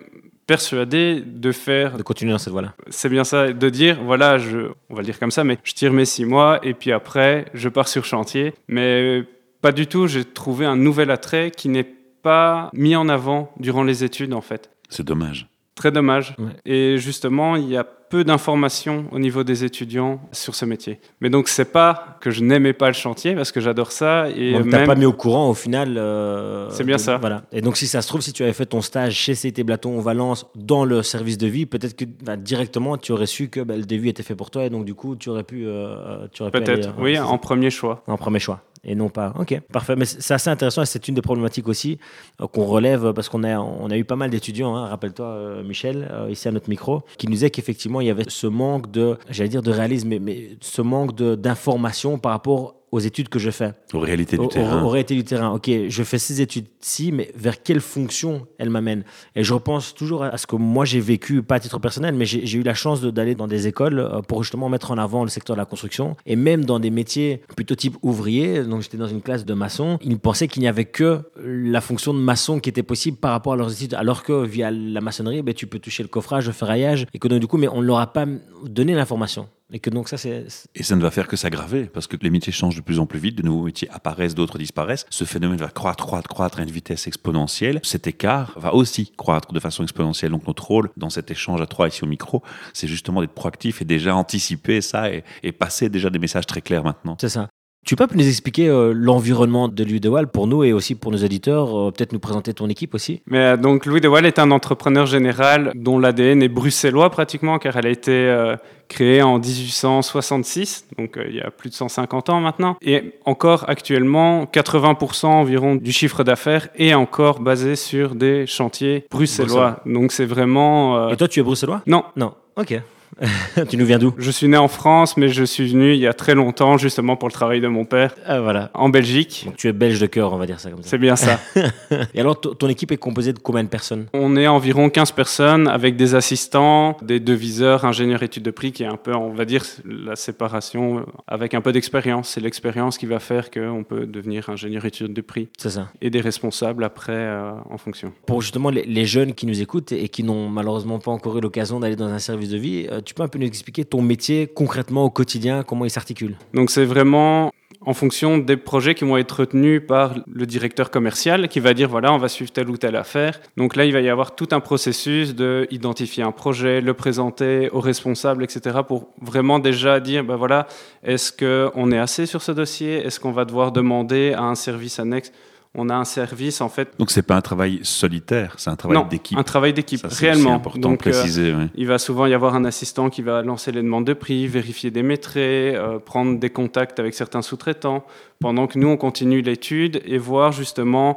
persuadé 0.47 1.23
de 1.25 1.53
faire. 1.53 1.97
De 1.97 2.03
continuer 2.03 2.33
dans 2.33 2.39
cette 2.39 2.53
voie-là. 2.53 2.75
C'est 2.89 3.09
bien 3.09 3.25
ça, 3.25 3.53
de 3.53 3.69
dire 3.71 3.99
voilà, 4.03 4.39
je, 4.39 4.69
on 4.91 4.95
va 4.95 5.01
le 5.01 5.07
dire 5.07 5.19
comme 5.19 5.31
ça, 5.31 5.45
mais 5.45 5.59
je 5.65 5.73
tire 5.73 5.93
mes 5.93 6.05
six 6.05 6.25
mois 6.25 6.61
et 6.63 6.75
puis 6.75 6.93
après, 6.93 7.47
je 7.55 7.69
pars 7.69 7.89
sur 7.89 8.05
chantier. 8.05 8.55
Mais 8.69 9.25
pas 9.61 9.73
du 9.73 9.87
tout, 9.87 10.07
j'ai 10.07 10.25
trouvé 10.25 10.67
un 10.67 10.77
nouvel 10.77 11.11
attrait 11.11 11.51
qui 11.51 11.69
n'est 11.69 11.89
pas 12.23 12.71
mis 12.73 12.97
en 12.97 13.09
avant 13.09 13.53
durant 13.59 13.83
les 13.83 14.05
études 14.05 14.35
en 14.35 14.41
fait. 14.41 14.71
C'est 14.89 15.05
dommage. 15.05 15.47
Très 15.75 15.91
dommage. 15.91 16.37
Et 16.65 16.99
justement, 16.99 17.57
il 17.57 17.69
y 17.69 17.77
a 17.77 17.85
peu 18.15 18.23
d'informations 18.23 19.07
au 19.11 19.19
niveau 19.19 19.43
des 19.43 19.65
étudiants 19.65 20.21
sur 20.31 20.55
ce 20.55 20.65
métier. 20.65 21.01
Mais 21.21 21.31
donc, 21.31 21.49
c'est 21.49 21.65
pas 21.65 22.17
que 22.21 22.31
je 22.31 22.45
n'aimais 22.45 22.73
pas 22.73 22.87
le 22.87 22.93
chantier, 22.93 23.35
parce 23.35 23.51
que 23.51 23.59
j'adore 23.61 23.91
ça. 23.91 24.31
Et 24.31 24.53
donc, 24.53 24.67
même... 24.67 24.87
pas 24.87 24.95
mis 24.95 25.05
au 25.05 25.13
courant 25.13 25.51
au 25.51 25.55
final. 25.55 25.99
Euh, 25.99 26.71
c'est 26.71 26.85
bien 26.85 26.97
ça. 26.97 27.17
Voilà. 27.17 27.43
Et 27.51 27.61
donc, 27.61 27.77
si 27.77 27.89
ça 27.89 28.03
se 28.03 28.07
trouve, 28.07 28.21
si 28.21 28.33
tu 28.33 28.45
avais 28.45 28.53
fait 28.53 28.67
ton 28.67 28.83
stage 28.83 29.15
chez 29.15 29.35
CT 29.35 29.65
Blaton 29.65 29.99
Valence 29.99 30.47
dans 30.55 30.85
le 30.85 31.03
service 31.03 31.39
de 31.39 31.49
vie, 31.49 31.67
peut-être 31.67 31.97
que 31.97 32.05
bah, 32.05 32.37
directement, 32.37 32.97
tu 32.97 33.11
aurais 33.11 33.27
su 33.27 33.49
que 33.49 33.59
bah, 33.59 33.77
le 33.77 33.85
devis 33.85 34.11
était 34.11 34.23
fait 34.23 34.37
pour 34.37 34.53
toi, 34.53 34.65
et 34.65 34.71
donc 34.71 34.85
du 34.85 34.95
coup, 34.95 35.17
tu 35.17 35.29
aurais 35.29 35.43
pu. 35.43 35.65
Euh, 35.67 36.29
peut-être, 36.53 36.91
oui, 37.01 37.19
en 37.19 37.39
premier 37.39 37.71
choix. 37.71 38.05
En 38.07 38.17
premier 38.17 38.39
choix 38.39 38.63
et 38.85 38.95
non 38.95 39.09
pas. 39.09 39.33
Ok, 39.39 39.59
parfait. 39.73 39.97
Mais 39.97 40.05
c'est 40.05 40.35
assez 40.35 40.51
intéressant 40.51 40.83
et 40.83 40.87
c'est 40.87 41.09
une 41.09 41.15
des 41.15 41.23
problématiques 41.23 41.69
aussi 41.69 41.99
euh, 42.41 42.47
qu'on 42.47 42.65
relève 42.65 43.13
parce 43.13 43.29
qu'on 43.29 43.45
a, 43.45 43.59
on 43.59 43.91
a 43.91 43.97
eu 43.97 44.05
pas 44.05 44.17
mal 44.17 44.31
d'étudiants, 44.31 44.77
hein, 44.77 44.87
rappelle-toi 44.87 45.27
euh, 45.27 45.63
Michel, 45.63 46.09
euh, 46.11 46.31
ici 46.31 46.49
à 46.49 46.53
notre 46.53 46.69
micro, 46.69 47.03
qui 47.19 47.27
nous 47.27 47.33
disaient 47.33 47.51
qu'effectivement 47.51 48.01
il 48.01 48.07
y 48.07 48.11
avait 48.11 48.25
ce 48.29 48.47
manque 48.47 48.91
de, 48.91 49.19
j'allais 49.31 49.49
dire 49.49 49.63
de 49.63 49.71
réalisme, 49.71 50.09
mais, 50.09 50.19
mais 50.19 50.51
ce 50.61 50.83
manque 50.83 51.15
d'information 51.15 52.19
par 52.19 52.33
rapport 52.33 52.75
aux 52.95 53.01
études 53.01 53.29
que 53.29 53.41
je 53.41 53.51
fais. 53.51 53.73
Aux 53.93 53.99
réalités 53.99 54.39
du 54.39 54.47
terrain. 54.47 54.83
Aux, 54.85 54.89
réalités 54.89 55.17
du 55.17 55.25
terrain. 55.25 55.51
Ok, 55.51 55.69
je 55.89 56.03
fais 56.05 56.19
ces 56.19 56.41
études-ci, 56.41 57.11
mais 57.11 57.33
vers 57.35 57.61
quelle 57.61 57.81
fonction 57.81 58.47
elles 58.57 58.71
m'amènent? 58.71 59.03
Et 59.35 59.43
je 59.43 59.53
repense 59.53 59.95
toujours 59.95 60.23
à 60.23 60.39
ce 60.39 60.47
que 60.47 60.55
moi 60.55 60.85
j'ai 60.85 61.01
vécu, 61.01 61.43
pas 61.43 61.57
à 61.57 61.61
titre 61.61 61.81
personnel, 61.81 62.15
mais 62.15 62.25
j'ai 62.25 62.57
eu 62.57 62.63
la 62.63 62.75
chance 62.75 63.03
d'aller 63.03 63.35
dans 63.35 63.49
des 63.49 63.67
écoles 63.67 63.99
euh, 63.99 64.23
pour 64.23 64.45
justement 64.45 64.69
mettre 64.69 64.93
en 64.93 64.99
avant 64.99 65.25
le 65.25 65.29
secteur 65.29 65.57
de 65.57 65.61
la 65.61 65.65
construction. 65.65 66.17
Et 66.25 66.37
même 66.37 66.65
dans 66.65 66.79
des 66.79 66.91
métiers 66.91 67.43
plutôt 67.57 67.75
type 67.75 67.97
ouvrier, 68.03 68.63
donc 68.63 68.83
j'étais 68.83 68.97
dans 68.97 69.09
une 69.09 69.23
classe 69.23 69.45
de 69.45 69.55
maçon, 69.55 69.99
ils 70.01 70.17
pensaient 70.17 70.47
qu'il 70.47 70.63
n'y 70.63 70.69
avait 70.69 70.85
que 70.85 71.19
la 71.45 71.81
fonction 71.81 72.15
de 72.15 72.21
maçon 72.21 72.61
qui 72.61 72.69
était 72.69 72.85
possible 72.85 73.17
par 73.17 73.33
rapport 73.33 73.55
à 73.55 73.57
leurs 73.57 73.73
études, 73.73 73.95
alors 73.95 74.23
que 74.23 74.45
via 74.45 74.71
la 74.71 75.01
maçonnerie, 75.01 75.43
ben, 75.43 75.53
tu 75.53 75.67
peux 75.67 75.81
toucher 75.81 76.05
le 76.05 76.09
coffrage, 76.09 76.47
le 76.47 76.53
ferraillage, 76.53 77.07
et 77.13 77.19
que 77.19 77.27
donc 77.27 77.41
du 77.41 77.49
coup, 77.49 77.57
mais 77.57 77.67
on 77.67 77.83
ne 77.83 77.87
leur 77.87 77.99
a 77.99 78.13
pas 78.13 78.25
donné 78.65 78.95
l'information. 78.95 79.49
Et 79.75 79.81
que 79.81 79.91
donc 79.91 80.09
ça, 80.09 80.17
c'est. 80.17 80.47
Et 80.77 80.85
ça 80.85 80.95
ne 80.95 81.03
va 81.03 81.11
faire 81.11 81.27
que 81.27 81.35
s'aggraver, 81.35 81.87
parce 81.87 82.07
que 82.07 82.17
les 82.23 82.31
métiers 82.31 82.53
changent 82.53 82.77
de 82.77 82.81
plus 82.81 83.01
en 83.01 83.07
plus 83.07 83.19
vite, 83.19 83.37
de 83.37 83.43
nouveaux 83.43 83.65
métiers 83.65 83.91
apparaissent, 83.91 84.37
d'autres 84.37 84.57
disparaissent. 84.57 85.05
Ce 85.11 85.25
phénomène 85.25 85.59
va 85.59 85.67
croître, 85.67 86.07
croître, 86.07 86.29
croître 86.29 86.61
à 86.61 86.63
une 86.63 86.71
vitesse 86.71 87.09
exponentielle. 87.09 87.81
Cet 87.83 88.07
écart 88.07 88.53
va 88.57 88.73
aussi 88.73 89.13
croître 89.17 89.53
de 89.53 89.59
façon 89.59 89.83
exponentielle. 89.83 90.31
Donc 90.31 90.47
notre 90.47 90.65
rôle 90.65 90.91
dans 90.97 91.11
cet 91.11 91.33
échange 91.33 91.61
à 91.61 91.67
trois 91.67 91.89
ici 91.89 92.05
au 92.05 92.07
micro, 92.07 92.45
c'est 92.73 92.87
justement 92.87 93.21
d'être 93.21 93.35
proactif 93.35 93.83
et 93.83 93.85
déjà 93.85 94.15
anticiper 94.15 94.81
ça 94.81 95.11
et, 95.11 95.25
et 95.43 95.51
passer 95.51 95.89
déjà 95.89 96.09
des 96.09 96.21
messages 96.21 96.47
très 96.47 96.61
clairs 96.61 96.85
maintenant. 96.85 97.17
C'est 97.21 97.29
ça. 97.29 97.49
Tu 97.85 97.97
peux 97.97 98.07
nous 98.15 98.27
expliquer 98.27 98.69
euh, 98.69 98.95
l'environnement 98.95 99.69
de 99.69 99.85
Louis 99.85 100.01
de 100.01 100.09
Waal 100.09 100.29
pour 100.29 100.47
nous 100.47 100.65
et 100.65 100.73
aussi 100.73 100.95
pour 100.95 101.13
nos 101.13 101.19
auditeurs 101.19 101.79
euh, 101.79 101.91
Peut-être 101.91 102.15
nous 102.15 102.19
présenter 102.19 102.55
ton 102.55 102.69
équipe 102.71 102.95
aussi? 102.95 103.21
Mais, 103.27 103.39
euh, 103.39 103.57
donc 103.59 103.85
Louis 103.85 104.01
de 104.01 104.09
Waal 104.09 104.25
est 104.25 104.39
un 104.39 104.51
entrepreneur 104.53 105.05
général 105.05 105.71
dont 105.75 105.99
l'ADN 105.99 106.43
est 106.43 106.49
bruxellois 106.49 107.11
pratiquement 107.11 107.59
car 107.59 107.77
elle 107.77 107.87
a 107.87 107.91
été 107.91 108.55
créée 108.89 109.23
en 109.23 109.39
1866, 109.39 110.87
donc 110.99 111.19
il 111.29 111.37
y 111.37 111.41
a 111.41 111.51
plus 111.51 111.71
de 111.71 111.75
150 111.75 112.31
ans 112.31 112.41
maintenant. 112.41 112.77
Et 112.83 113.15
encore 113.25 113.65
actuellement, 113.69 114.45
80% 114.45 115.27
environ 115.27 115.77
du 115.77 115.93
chiffre 115.93 116.25
d'affaires 116.25 116.69
est 116.77 116.95
encore 116.95 117.41
basé 117.41 117.77
sur 117.77 118.15
des 118.15 118.47
chantiers 118.47 119.07
bruxellois. 119.11 119.81
Donc 119.87 120.13
c'est 120.13 120.27
vraiment... 120.27 121.09
Et 121.11 121.17
toi 121.17 121.29
tu 121.29 121.41
es 121.41 121.43
bruxellois? 121.43 121.83
Non. 121.87 122.05
Non. 122.17 122.35
Ok. 122.57 122.81
tu 123.69 123.77
nous 123.77 123.87
viens 123.87 123.99
d'où? 123.99 124.15
Je 124.19 124.31
suis 124.31 124.49
né 124.49 124.57
en 124.57 124.69
France, 124.69 125.17
mais 125.17 125.29
je 125.29 125.45
suis 125.45 125.69
venu 125.69 125.95
il 125.95 126.01
y 126.01 126.07
a 126.07 126.13
très 126.13 126.35
longtemps, 126.35 126.79
justement 126.79 127.17
pour 127.17 127.29
le 127.29 127.33
travail 127.33 127.61
de 127.61 127.69
mon 127.69 127.85
père. 127.85 128.15
Ah, 128.27 128.41
voilà. 128.41 128.71
En 128.75 128.89
Belgique. 128.89 129.45
Donc 129.47 129.57
tu 129.57 129.69
es 129.69 129.73
belge 129.73 130.01
de 130.01 130.07
cœur, 130.07 130.33
on 130.33 130.39
va 130.39 130.47
dire 130.47 130.61
ça 130.61 130.71
comme 130.71 130.83
ça. 130.83 130.89
C'est 130.89 130.99
bien 130.99 131.17
ça. 131.17 131.41
Et 132.15 132.21
alors, 132.21 132.41
ton 132.41 132.69
équipe 132.69 132.93
est 132.93 132.97
composée 132.97 133.33
de 133.33 133.39
combien 133.39 133.65
de 133.65 133.69
personnes? 133.69 134.07
On 134.13 134.37
est 134.37 134.47
environ 134.47 134.91
15 134.91 135.13
personnes 135.13 135.69
avec 135.69 135.97
des 135.97 136.15
assistants, 136.15 136.97
des 137.03 137.21
deviseurs, 137.21 137.85
ingénieurs 137.85 138.23
études 138.23 138.43
de 138.43 138.51
prix, 138.51 138.73
qui 138.73 138.83
est 138.83 138.87
un 138.87 138.97
peu, 138.97 139.15
on 139.15 139.33
va 139.33 139.45
dire, 139.45 139.65
la 139.85 140.17
séparation 140.17 141.07
avec 141.27 141.55
un 141.55 141.61
peu 141.61 141.73
d'expérience. 141.73 142.31
C'est 142.31 142.41
l'expérience 142.41 142.99
qui 142.99 143.07
va 143.07 143.19
faire 143.19 143.51
qu'on 143.51 143.85
peut 143.85 144.07
devenir 144.07 144.51
ingénieur 144.51 144.85
études 144.85 145.13
de 145.13 145.21
prix. 145.21 145.49
C'est 145.59 145.71
ça. 145.71 145.89
Et 146.01 146.11
des 146.11 146.21
responsables 146.21 146.85
après 146.85 147.13
euh, 147.13 147.53
en 147.71 147.79
fonction. 147.79 148.13
Pour 148.27 148.43
justement 148.43 148.71
les, 148.71 149.05
jeunes 149.05 149.35
qui 149.35 149.47
nous 149.47 149.61
écoutent 149.61 149.93
et 149.93 150.09
qui 150.09 150.25
n'ont 150.25 150.49
malheureusement 150.49 150.99
pas 150.99 151.11
encore 151.11 151.37
eu 151.37 151.41
l'occasion 151.41 151.81
d'aller 151.81 151.97
dans 151.97 152.09
un 152.09 152.19
service 152.19 152.49
de 152.49 152.57
vie, 152.57 152.87
euh, 152.91 153.01
tu 153.05 153.15
peux 153.15 153.23
un 153.23 153.29
peu 153.29 153.39
nous 153.39 153.47
expliquer 153.47 153.85
ton 153.85 154.03
métier 154.03 154.47
concrètement 154.47 155.05
au 155.05 155.11
quotidien, 155.11 155.63
comment 155.63 155.85
il 155.85 155.91
s'articule? 155.91 156.37
Donc 156.53 156.71
c'est 156.71 156.85
vraiment 156.85 157.53
en 157.87 157.95
fonction 157.95 158.39
des 158.39 158.57
projets 158.57 158.95
qui 158.95 159.05
vont 159.05 159.17
être 159.17 159.41
retenus 159.41 159.83
par 159.87 160.15
le 160.27 160.47
directeur 160.47 160.91
commercial 160.91 161.49
qui 161.49 161.61
va 161.61 161.75
dire 161.75 161.89
voilà 161.89 162.13
on 162.13 162.19
va 162.19 162.29
suivre 162.29 162.51
telle 162.51 162.71
ou 162.71 162.77
telle 162.77 162.97
affaire. 162.97 163.41
Donc 163.57 163.77
là 163.77 163.85
il 163.85 163.93
va 163.93 164.01
y 164.01 164.09
avoir 164.09 164.35
tout 164.35 164.49
un 164.53 164.61
processus 164.61 165.35
de 165.35 165.67
identifier 165.71 166.23
un 166.23 166.33
projet, 166.33 166.81
le 166.81 166.95
présenter 166.95 167.69
aux 167.71 167.81
responsables, 167.81 168.45
etc. 168.45 168.79
pour 168.87 169.09
vraiment 169.21 169.59
déjà 169.59 170.01
dire 170.01 170.25
ben 170.25 170.37
voilà 170.37 170.67
est-ce 171.03 171.33
qu'on 171.33 171.93
est 171.93 171.99
assez 171.99 172.27
sur 172.27 172.43
ce 172.43 172.53
dossier, 172.53 173.05
est-ce 173.05 173.21
qu'on 173.21 173.33
va 173.33 173.45
devoir 173.45 173.73
demander 173.73 174.33
à 174.33 174.43
un 174.43 174.55
service 174.55 174.99
annexe 174.99 175.33
On 175.77 175.89
a 175.89 175.95
un 175.95 176.05
service 176.05 176.61
en 176.61 176.69
fait. 176.69 176.93
Donc 176.99 177.11
c'est 177.11 177.23
pas 177.23 177.35
un 177.35 177.41
travail 177.41 177.81
solitaire, 177.83 178.55
c'est 178.59 178.71
un 178.71 178.77
travail 178.77 179.05
d'équipe. 179.09 179.37
un 179.37 179.43
travail 179.43 179.73
d'équipe, 179.73 180.05
réellement. 180.05 180.55
important 180.55 180.91
Donc, 180.91 181.03
de 181.03 181.09
euh, 181.09 181.13
préciser. 181.13 181.55
Il 181.75 181.89
va 181.89 181.99
souvent 181.99 182.27
y 182.27 182.35
avoir 182.35 182.55
un 182.55 182.65
assistant 182.65 183.11
qui 183.11 183.23
va 183.23 183.43
lancer 183.43 183.73
les 183.73 183.83
demandes 183.83 184.07
de 184.07 184.13
prix, 184.13 184.47
vérifier 184.47 184.91
des 184.91 185.03
métraits, 185.03 185.75
euh, 185.75 185.99
prendre 185.99 186.39
des 186.39 186.51
contacts 186.51 187.01
avec 187.01 187.15
certains 187.15 187.43
sous-traitants, 187.43 188.05
pendant 188.41 188.67
que 188.67 188.79
nous, 188.79 188.89
on 188.89 188.97
continue 188.97 189.43
l'étude 189.43 190.03
et 190.05 190.19
voir 190.19 190.53
justement, 190.53 191.17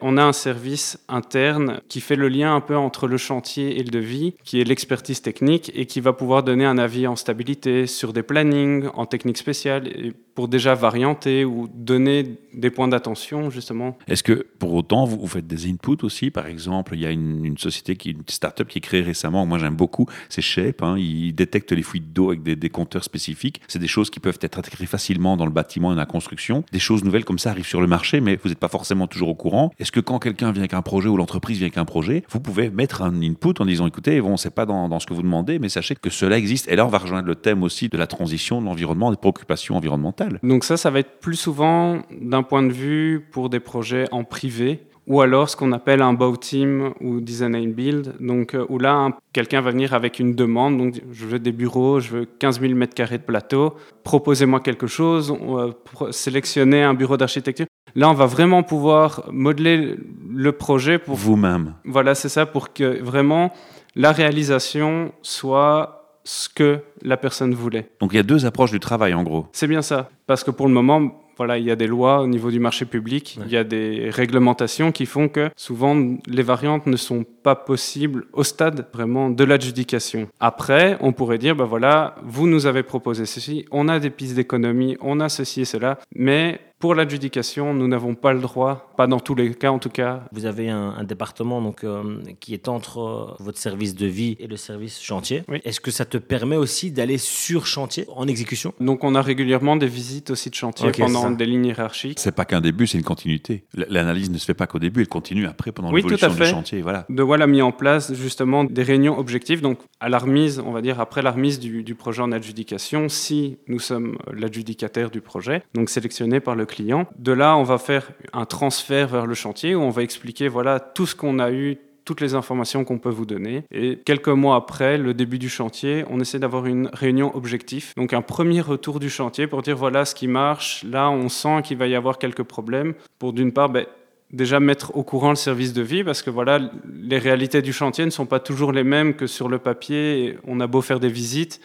on 0.00 0.16
a 0.16 0.22
un 0.22 0.32
service 0.32 0.98
interne 1.08 1.80
qui 1.88 2.00
fait 2.00 2.16
le 2.16 2.28
lien 2.28 2.54
un 2.54 2.60
peu 2.60 2.76
entre 2.76 3.06
le 3.06 3.16
chantier 3.16 3.78
et 3.78 3.82
le 3.82 3.90
devis, 3.90 4.34
qui 4.44 4.60
est 4.60 4.64
l'expertise 4.64 5.22
technique 5.22 5.72
et 5.74 5.86
qui 5.86 6.00
va 6.00 6.12
pouvoir 6.12 6.42
donner 6.42 6.64
un 6.64 6.78
avis 6.78 7.06
en 7.06 7.16
stabilité 7.16 7.86
sur 7.86 8.12
des 8.12 8.22
plannings, 8.22 8.86
en 8.94 9.06
technique 9.06 9.38
spéciale, 9.38 9.90
pour 10.34 10.48
déjà 10.48 10.74
varianter 10.74 11.44
ou 11.44 11.68
donner 11.72 12.38
des 12.52 12.70
points 12.70 12.88
d'attention 12.88 13.50
justement. 13.50 13.96
Est-ce 14.08 14.22
que 14.22 14.46
pour 14.58 14.74
autant 14.74 15.04
vous, 15.04 15.26
faites 15.26 15.46
des 15.46 15.70
inputs 15.70 16.04
aussi? 16.04 16.30
Par 16.30 16.46
exemple, 16.46 16.94
il 16.94 17.00
y 17.00 17.06
a 17.06 17.10
une, 17.10 17.56
société, 17.58 17.96
qui, 17.96 18.10
une 18.10 18.22
start-up 18.28 18.68
qui 18.68 18.78
est 18.78 18.80
créée 18.80 19.02
récemment, 19.02 19.46
moi 19.46 19.58
j'aime 19.58 19.76
beaucoup, 19.76 20.06
c'est 20.28 20.42
Shape. 20.42 20.82
hein, 20.82 20.96
ils 20.98 21.32
détectent 21.32 21.72
les 21.72 21.82
fuites 21.82 22.12
d'eau 22.12 22.28
avec 22.28 22.42
des, 22.42 22.56
des 22.56 22.70
compteurs 22.70 23.04
spécifiques. 23.04 23.60
C'est 23.68 23.78
des 23.78 23.88
choses 23.88 24.10
qui 24.10 24.20
peuvent 24.20 24.38
être 24.40 24.58
intégrées 24.58 24.86
facilement 24.86 25.36
dans 25.36 25.46
le 25.46 25.52
bâtiment 25.52 25.92
et 25.92 25.94
dans 25.94 26.00
la 26.00 26.06
construction. 26.06 26.64
Des 26.72 26.78
choses 26.78 27.04
nouvelles 27.04 27.24
comme 27.24 27.38
ça 27.38 27.50
arrivent 27.50 27.66
sur 27.66 27.80
le 27.80 27.86
marché, 27.86 28.20
mais 28.20 28.36
vous 28.42 28.48
n'êtes 28.48 28.58
pas 28.58 28.68
forcément 28.68 29.06
toujours 29.06 29.28
au 29.28 29.34
courant. 29.34 29.63
Est-ce 29.78 29.92
que 29.92 30.00
quand 30.00 30.18
quelqu'un 30.18 30.52
vient 30.52 30.62
avec 30.62 30.74
un 30.74 30.82
projet 30.82 31.08
ou 31.08 31.16
l'entreprise 31.16 31.58
vient 31.58 31.66
avec 31.66 31.78
un 31.78 31.84
projet, 31.84 32.24
vous 32.30 32.40
pouvez 32.40 32.70
mettre 32.70 33.02
un 33.02 33.22
input 33.22 33.54
en 33.60 33.64
disant 33.66 33.86
écoutez, 33.86 34.20
bon, 34.20 34.36
c'est 34.36 34.54
pas 34.54 34.66
dans, 34.66 34.98
ce 35.00 35.06
que 35.06 35.14
vous 35.14 35.22
demandez, 35.22 35.58
mais 35.58 35.68
sachez 35.68 35.94
que 35.94 36.10
cela 36.10 36.38
existe. 36.38 36.68
Et 36.68 36.76
là, 36.76 36.86
on 36.86 36.90
va 36.90 36.98
rejoindre 36.98 37.26
le 37.26 37.34
thème 37.34 37.62
aussi 37.62 37.88
de 37.88 37.96
la 37.96 38.06
transition, 38.06 38.60
de 38.60 38.66
l'environnement, 38.66 39.10
des 39.10 39.16
préoccupations 39.16 39.76
environnementales. 39.76 40.38
Donc 40.42 40.64
ça, 40.64 40.76
ça 40.76 40.90
va 40.90 41.00
être 41.00 41.20
plus 41.20 41.36
souvent 41.36 41.98
d'un 42.20 42.42
point 42.42 42.62
de 42.62 42.72
vue 42.72 43.26
pour 43.32 43.50
des 43.50 43.60
projets 43.60 44.06
en 44.12 44.24
privé 44.24 44.82
ou 45.06 45.20
alors 45.20 45.50
ce 45.50 45.56
qu'on 45.56 45.72
appelle 45.72 46.00
un 46.00 46.14
bow 46.14 46.34
team 46.36 46.94
ou 47.02 47.20
design 47.20 47.54
and 47.54 47.72
build, 47.74 48.14
donc 48.20 48.54
euh, 48.54 48.64
où 48.70 48.78
là 48.78 48.94
un- 48.94 49.12
quelqu'un 49.34 49.60
va 49.60 49.70
venir 49.70 49.92
avec 49.92 50.18
une 50.18 50.34
demande, 50.34 50.78
donc 50.78 50.94
je 51.12 51.26
veux 51.26 51.38
des 51.38 51.52
bureaux, 51.52 52.00
je 52.00 52.10
veux 52.10 52.24
15 52.24 52.58
000 52.60 52.72
mètres 52.74 52.94
carrés 52.94 53.18
de 53.18 53.22
plateau, 53.22 53.74
proposez-moi 54.02 54.60
quelque 54.60 54.86
chose, 54.86 55.30
on 55.30 55.56
va 55.56 55.70
sélectionner 56.10 56.82
un 56.82 56.94
bureau 56.94 57.16
d'architecture. 57.18 57.66
Là, 57.96 58.10
on 58.10 58.14
va 58.14 58.26
vraiment 58.26 58.62
pouvoir 58.62 59.24
modeler 59.30 59.96
le 60.34 60.52
projet 60.52 60.98
pour 60.98 61.16
Vous-même. 61.16 61.74
voilà, 61.84 62.14
c'est 62.14 62.28
ça, 62.28 62.44
pour 62.46 62.72
que 62.72 63.02
vraiment 63.02 63.52
la 63.94 64.10
réalisation 64.12 65.12
soit 65.22 66.18
ce 66.24 66.48
que 66.48 66.80
la 67.02 67.16
personne 67.16 67.54
voulait. 67.54 67.88
Donc 68.00 68.12
il 68.12 68.16
y 68.16 68.20
a 68.20 68.24
deux 68.24 68.46
approches 68.46 68.70
du 68.70 68.80
travail 68.80 69.14
en 69.14 69.22
gros. 69.22 69.46
C'est 69.52 69.66
bien 69.66 69.82
ça. 69.82 70.08
Parce 70.26 70.42
que 70.42 70.50
pour 70.50 70.66
le 70.66 70.72
moment, 70.72 71.20
voilà, 71.36 71.58
il 71.58 71.64
y 71.64 71.70
a 71.70 71.76
des 71.76 71.86
lois 71.86 72.20
au 72.20 72.26
niveau 72.26 72.50
du 72.50 72.60
marché 72.60 72.84
public, 72.84 73.38
il 73.44 73.52
y 73.52 73.56
a 73.56 73.64
des 73.64 74.08
réglementations 74.10 74.92
qui 74.92 75.04
font 75.04 75.28
que 75.28 75.50
souvent 75.56 76.16
les 76.26 76.42
variantes 76.42 76.86
ne 76.86 76.96
sont 76.96 77.24
pas 77.42 77.56
possibles 77.56 78.26
au 78.32 78.44
stade 78.44 78.86
vraiment 78.92 79.30
de 79.30 79.44
l'adjudication. 79.44 80.28
Après, 80.40 80.96
on 81.00 81.12
pourrait 81.12 81.38
dire, 81.38 81.56
ben 81.56 81.64
voilà, 81.64 82.14
vous 82.24 82.46
nous 82.46 82.66
avez 82.66 82.82
proposé 82.82 83.26
ceci, 83.26 83.66
on 83.70 83.88
a 83.88 83.98
des 83.98 84.10
pistes 84.10 84.36
d'économie, 84.36 84.96
on 85.00 85.20
a 85.20 85.28
ceci 85.28 85.62
et 85.62 85.64
cela, 85.64 85.98
mais 86.14 86.60
pour 86.84 86.94
l'adjudication, 86.94 87.72
nous 87.72 87.88
n'avons 87.88 88.14
pas 88.14 88.34
le 88.34 88.40
droit, 88.40 88.92
pas 88.98 89.06
dans 89.06 89.18
tous 89.18 89.34
les 89.34 89.54
cas 89.54 89.70
en 89.70 89.78
tout 89.78 89.88
cas. 89.88 90.24
Vous 90.32 90.44
avez 90.44 90.68
un, 90.68 90.90
un 90.98 91.02
département 91.04 91.62
donc, 91.62 91.82
euh, 91.82 92.18
qui 92.40 92.52
est 92.52 92.68
entre 92.68 92.98
euh, 93.00 93.42
votre 93.42 93.56
service 93.56 93.94
de 93.94 94.04
vie 94.06 94.36
et 94.38 94.46
le 94.46 94.58
service 94.58 95.00
chantier. 95.00 95.44
Oui. 95.48 95.62
Est-ce 95.64 95.80
que 95.80 95.90
ça 95.90 96.04
te 96.04 96.18
permet 96.18 96.56
aussi 96.56 96.90
d'aller 96.90 97.16
sur 97.16 97.64
chantier 97.64 98.04
en 98.14 98.28
exécution? 98.28 98.74
Donc 98.80 99.02
on 99.02 99.14
a 99.14 99.22
régulièrement 99.22 99.76
des 99.76 99.86
visites 99.86 100.28
aussi 100.28 100.50
de 100.50 100.54
chantier 100.56 100.88
Ok, 100.88 100.96
c'est 100.96 101.04
pendant 101.04 101.30
des 101.30 101.46
lignes 101.46 101.64
hiérarchiques. 101.64 102.20
C'est 102.20 102.32
pas 102.36 102.44
qu'un 102.44 102.60
début, 102.60 102.86
c'est 102.86 102.98
une 102.98 103.04
continuité. 103.04 103.64
L'analyse 103.72 104.30
ne 104.30 104.36
se 104.36 104.44
fait 104.44 104.52
pas 104.52 104.66
qu'au 104.66 104.78
début, 104.78 105.00
elle 105.00 105.08
continue 105.08 105.46
après 105.46 105.72
pendant 105.72 105.90
Oui, 105.90 106.02
tout 106.02 106.08
l'évolution 106.10 106.26
à 106.26 106.30
du 106.32 106.36
fait. 106.36 106.50
chantier. 106.50 106.82
Voilà. 106.82 107.06
de 107.08 107.22
voilà 107.22 107.46
mis 107.46 107.62
en 107.62 107.72
place 107.72 108.12
justement 108.12 108.62
des 108.62 108.82
réunions 108.82 109.18
objectives. 109.18 109.62
Donc 109.62 109.78
à 110.00 110.10
la 110.10 110.18
remise, 110.18 110.58
on 110.62 110.72
va 110.72 110.82
dire 110.82 111.00
après 111.00 111.22
la 111.22 111.30
remise 111.30 111.58
du, 111.60 111.82
du 111.82 111.94
projet 111.94 112.20
en 112.20 112.30
adjudication, 112.30 113.08
si 113.08 113.56
nous 113.68 113.78
sommes 113.78 114.18
l'adjudicataire 114.30 115.10
du 115.10 115.22
projet, 115.22 115.62
donc 115.72 115.88
sélectionné 115.88 116.40
par 116.40 116.54
le 116.56 116.66
de 116.80 117.32
là 117.32 117.56
on 117.56 117.62
va 117.62 117.78
faire 117.78 118.10
un 118.32 118.44
transfert 118.44 119.08
vers 119.08 119.26
le 119.26 119.34
chantier 119.34 119.74
où 119.74 119.82
on 119.82 119.90
va 119.90 120.02
expliquer 120.02 120.48
voilà 120.48 120.80
tout 120.80 121.06
ce 121.06 121.14
qu'on 121.14 121.38
a 121.38 121.50
eu 121.50 121.78
toutes 122.04 122.20
les 122.20 122.34
informations 122.34 122.84
qu'on 122.84 122.98
peut 122.98 123.10
vous 123.10 123.24
donner. 123.24 123.64
Et 123.70 123.98
quelques 124.04 124.28
mois 124.28 124.56
après 124.56 124.98
le 124.98 125.14
début 125.14 125.38
du 125.38 125.48
chantier, 125.48 126.04
on 126.10 126.20
essaie 126.20 126.38
d'avoir 126.38 126.66
une 126.66 126.90
réunion 126.92 127.34
objectif. 127.34 127.94
Donc 127.96 128.12
un 128.12 128.22
premier 128.22 128.60
retour 128.60 129.00
du 129.00 129.08
chantier 129.08 129.46
pour 129.46 129.62
dire 129.62 129.76
voilà 129.76 130.04
ce 130.04 130.14
qui 130.14 130.28
marche. 130.28 130.84
Là, 130.84 131.10
on 131.10 131.28
sent 131.28 131.62
qu'il 131.64 131.78
va 131.78 131.86
y 131.86 131.94
avoir 131.94 132.18
quelques 132.18 132.42
problèmes. 132.42 132.94
Pour 133.18 133.32
d'une 133.32 133.52
part, 133.52 133.70
ben, 133.70 133.86
déjà 134.32 134.60
mettre 134.60 134.96
au 134.96 135.02
courant 135.02 135.30
le 135.30 135.36
service 135.36 135.72
de 135.72 135.82
vie 135.82 136.04
parce 136.04 136.22
que 136.22 136.30
voilà, 136.30 136.58
les 137.02 137.18
réalités 137.18 137.62
du 137.62 137.72
chantier 137.72 138.04
ne 138.04 138.10
sont 138.10 138.26
pas 138.26 138.40
toujours 138.40 138.72
les 138.72 138.84
mêmes 138.84 139.14
que 139.14 139.26
sur 139.26 139.48
le 139.48 139.58
papier. 139.58 140.36
On 140.46 140.60
a 140.60 140.66
beau 140.66 140.82
faire 140.82 141.00
des 141.00 141.08
visites, 141.08 141.60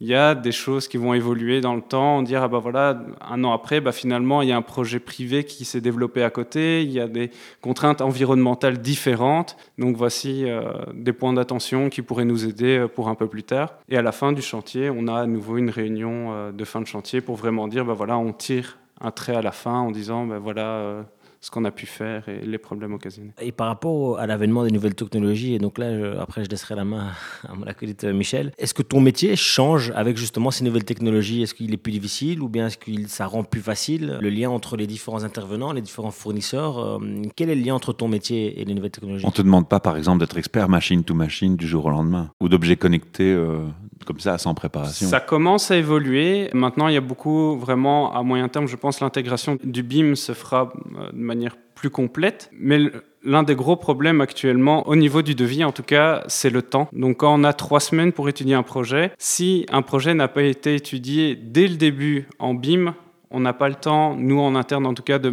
il 0.00 0.08
y 0.08 0.14
a 0.14 0.34
des 0.34 0.52
choses 0.52 0.88
qui 0.88 0.96
vont 0.96 1.14
évoluer 1.14 1.60
dans 1.60 1.74
le 1.74 1.80
temps. 1.80 2.22
Dire 2.22 2.42
ah 2.42 2.48
bah 2.48 2.58
voilà, 2.58 3.00
un 3.20 3.44
an 3.44 3.52
après, 3.52 3.80
bah 3.80 3.92
finalement 3.92 4.42
il 4.42 4.48
y 4.48 4.52
a 4.52 4.56
un 4.56 4.62
projet 4.62 4.98
privé 4.98 5.44
qui 5.44 5.64
s'est 5.64 5.80
développé 5.80 6.22
à 6.22 6.30
côté. 6.30 6.82
Il 6.82 6.90
y 6.90 7.00
a 7.00 7.06
des 7.06 7.30
contraintes 7.60 8.00
environnementales 8.00 8.78
différentes. 8.78 9.56
Donc 9.78 9.96
voici 9.96 10.44
euh, 10.44 10.72
des 10.92 11.12
points 11.12 11.32
d'attention 11.32 11.88
qui 11.90 12.02
pourraient 12.02 12.24
nous 12.24 12.44
aider 12.46 12.78
euh, 12.78 12.88
pour 12.88 13.08
un 13.08 13.14
peu 13.14 13.28
plus 13.28 13.44
tard. 13.44 13.74
Et 13.88 13.96
à 13.96 14.02
la 14.02 14.12
fin 14.12 14.32
du 14.32 14.42
chantier, 14.42 14.90
on 14.90 15.06
a 15.06 15.20
à 15.20 15.26
nouveau 15.26 15.56
une 15.58 15.70
réunion 15.70 16.32
euh, 16.32 16.52
de 16.52 16.64
fin 16.64 16.80
de 16.80 16.86
chantier 16.86 17.20
pour 17.20 17.36
vraiment 17.36 17.68
dire 17.68 17.84
bah 17.84 17.94
voilà, 17.94 18.18
on 18.18 18.32
tire 18.32 18.78
un 19.00 19.10
trait 19.10 19.36
à 19.36 19.42
la 19.42 19.52
fin 19.52 19.78
en 19.78 19.90
disant 19.90 20.26
bah 20.26 20.38
voilà. 20.38 21.04
Ce 21.44 21.50
qu'on 21.50 21.66
a 21.66 21.70
pu 21.70 21.84
faire 21.84 22.26
et 22.30 22.40
les 22.46 22.56
problèmes 22.56 22.94
occasionnés. 22.94 23.32
Et 23.38 23.52
par 23.52 23.66
rapport 23.66 24.18
à 24.18 24.26
l'avènement 24.26 24.64
des 24.64 24.70
nouvelles 24.70 24.94
technologies, 24.94 25.52
et 25.54 25.58
donc 25.58 25.76
là, 25.76 25.94
je- 25.98 26.16
après, 26.18 26.42
je 26.42 26.48
laisserai 26.48 26.74
la 26.74 26.86
main 26.86 27.08
à 27.48 27.54
mon 27.54 27.66
acolyte 27.66 28.04
euh, 28.04 28.14
Michel, 28.14 28.52
est-ce 28.56 28.72
que 28.72 28.82
ton 28.82 29.00
métier 29.02 29.36
change 29.36 29.92
avec 29.94 30.16
justement 30.16 30.50
ces 30.50 30.64
nouvelles 30.64 30.84
technologies? 30.86 31.42
Est-ce 31.42 31.52
qu'il 31.52 31.74
est 31.74 31.76
plus 31.76 31.92
difficile 31.92 32.40
ou 32.40 32.48
bien 32.48 32.68
est-ce 32.68 32.78
que 32.78 32.90
ça 33.08 33.26
rend 33.26 33.44
plus 33.44 33.60
facile 33.60 34.18
le 34.22 34.30
lien 34.30 34.48
entre 34.48 34.78
les 34.78 34.86
différents 34.86 35.22
intervenants, 35.22 35.72
les 35.72 35.82
différents 35.82 36.10
fournisseurs 36.10 36.78
euh, 36.78 36.98
Quel 37.36 37.50
est 37.50 37.54
le 37.54 37.62
lien 37.62 37.74
entre 37.74 37.92
ton 37.92 38.08
métier 38.08 38.58
et 38.60 38.64
les 38.64 38.72
nouvelles 38.72 38.90
technologies? 38.90 39.26
On 39.26 39.30
te 39.30 39.42
demande 39.42 39.68
pas, 39.68 39.80
par 39.80 39.98
exemple, 39.98 40.20
d'être 40.20 40.38
expert 40.38 40.70
machine 40.70 41.04
to 41.04 41.12
machine 41.14 41.56
du 41.56 41.66
jour 41.68 41.84
au 41.84 41.90
lendemain 41.90 42.30
ou 42.40 42.48
d'objets 42.48 42.76
connectés 42.76 43.32
euh, 43.34 43.58
comme 44.04 44.20
ça 44.20 44.38
sans 44.38 44.54
préparation. 44.54 45.08
Ça 45.08 45.20
commence 45.20 45.70
à 45.70 45.76
évoluer. 45.76 46.50
Maintenant, 46.52 46.88
il 46.88 46.94
y 46.94 46.96
a 46.98 47.02
beaucoup, 47.02 47.56
vraiment, 47.56 48.14
à 48.14 48.22
moyen 48.22 48.48
terme, 48.48 48.66
je 48.66 48.76
pense, 48.76 49.00
l'intégration 49.00 49.58
du 49.62 49.82
BIM 49.82 50.14
se 50.14 50.32
fera 50.32 50.72
euh, 50.96 51.12
de 51.12 51.18
manière 51.18 51.56
plus 51.74 51.90
complète. 51.90 52.50
Mais 52.58 52.78
l'un 53.24 53.42
des 53.42 53.54
gros 53.54 53.76
problèmes 53.76 54.20
actuellement, 54.20 54.86
au 54.88 54.96
niveau 54.96 55.22
du 55.22 55.34
devis 55.34 55.64
en 55.64 55.72
tout 55.72 55.82
cas, 55.82 56.22
c'est 56.28 56.50
le 56.50 56.62
temps. 56.62 56.88
Donc 56.92 57.18
quand 57.18 57.34
on 57.34 57.44
a 57.44 57.52
trois 57.52 57.80
semaines 57.80 58.12
pour 58.12 58.28
étudier 58.28 58.54
un 58.54 58.62
projet, 58.62 59.12
si 59.18 59.66
un 59.70 59.82
projet 59.82 60.14
n'a 60.14 60.28
pas 60.28 60.42
été 60.42 60.74
étudié 60.74 61.34
dès 61.36 61.66
le 61.66 61.76
début 61.76 62.28
en 62.38 62.54
BIM, 62.54 62.94
on 63.30 63.40
n'a 63.40 63.52
pas 63.52 63.68
le 63.68 63.74
temps, 63.74 64.14
nous 64.14 64.38
en 64.38 64.54
interne 64.54 64.86
en 64.86 64.94
tout 64.94 65.02
cas, 65.02 65.18
de 65.18 65.32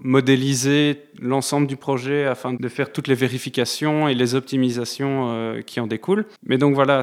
modéliser 0.00 1.02
l'ensemble 1.20 1.66
du 1.66 1.76
projet 1.76 2.24
afin 2.24 2.54
de 2.54 2.68
faire 2.68 2.92
toutes 2.92 3.08
les 3.08 3.14
vérifications 3.14 4.08
et 4.08 4.14
les 4.14 4.34
optimisations 4.34 5.28
euh, 5.30 5.60
qui 5.60 5.78
en 5.78 5.86
découlent. 5.86 6.24
Mais 6.46 6.56
donc 6.56 6.74
voilà, 6.74 7.02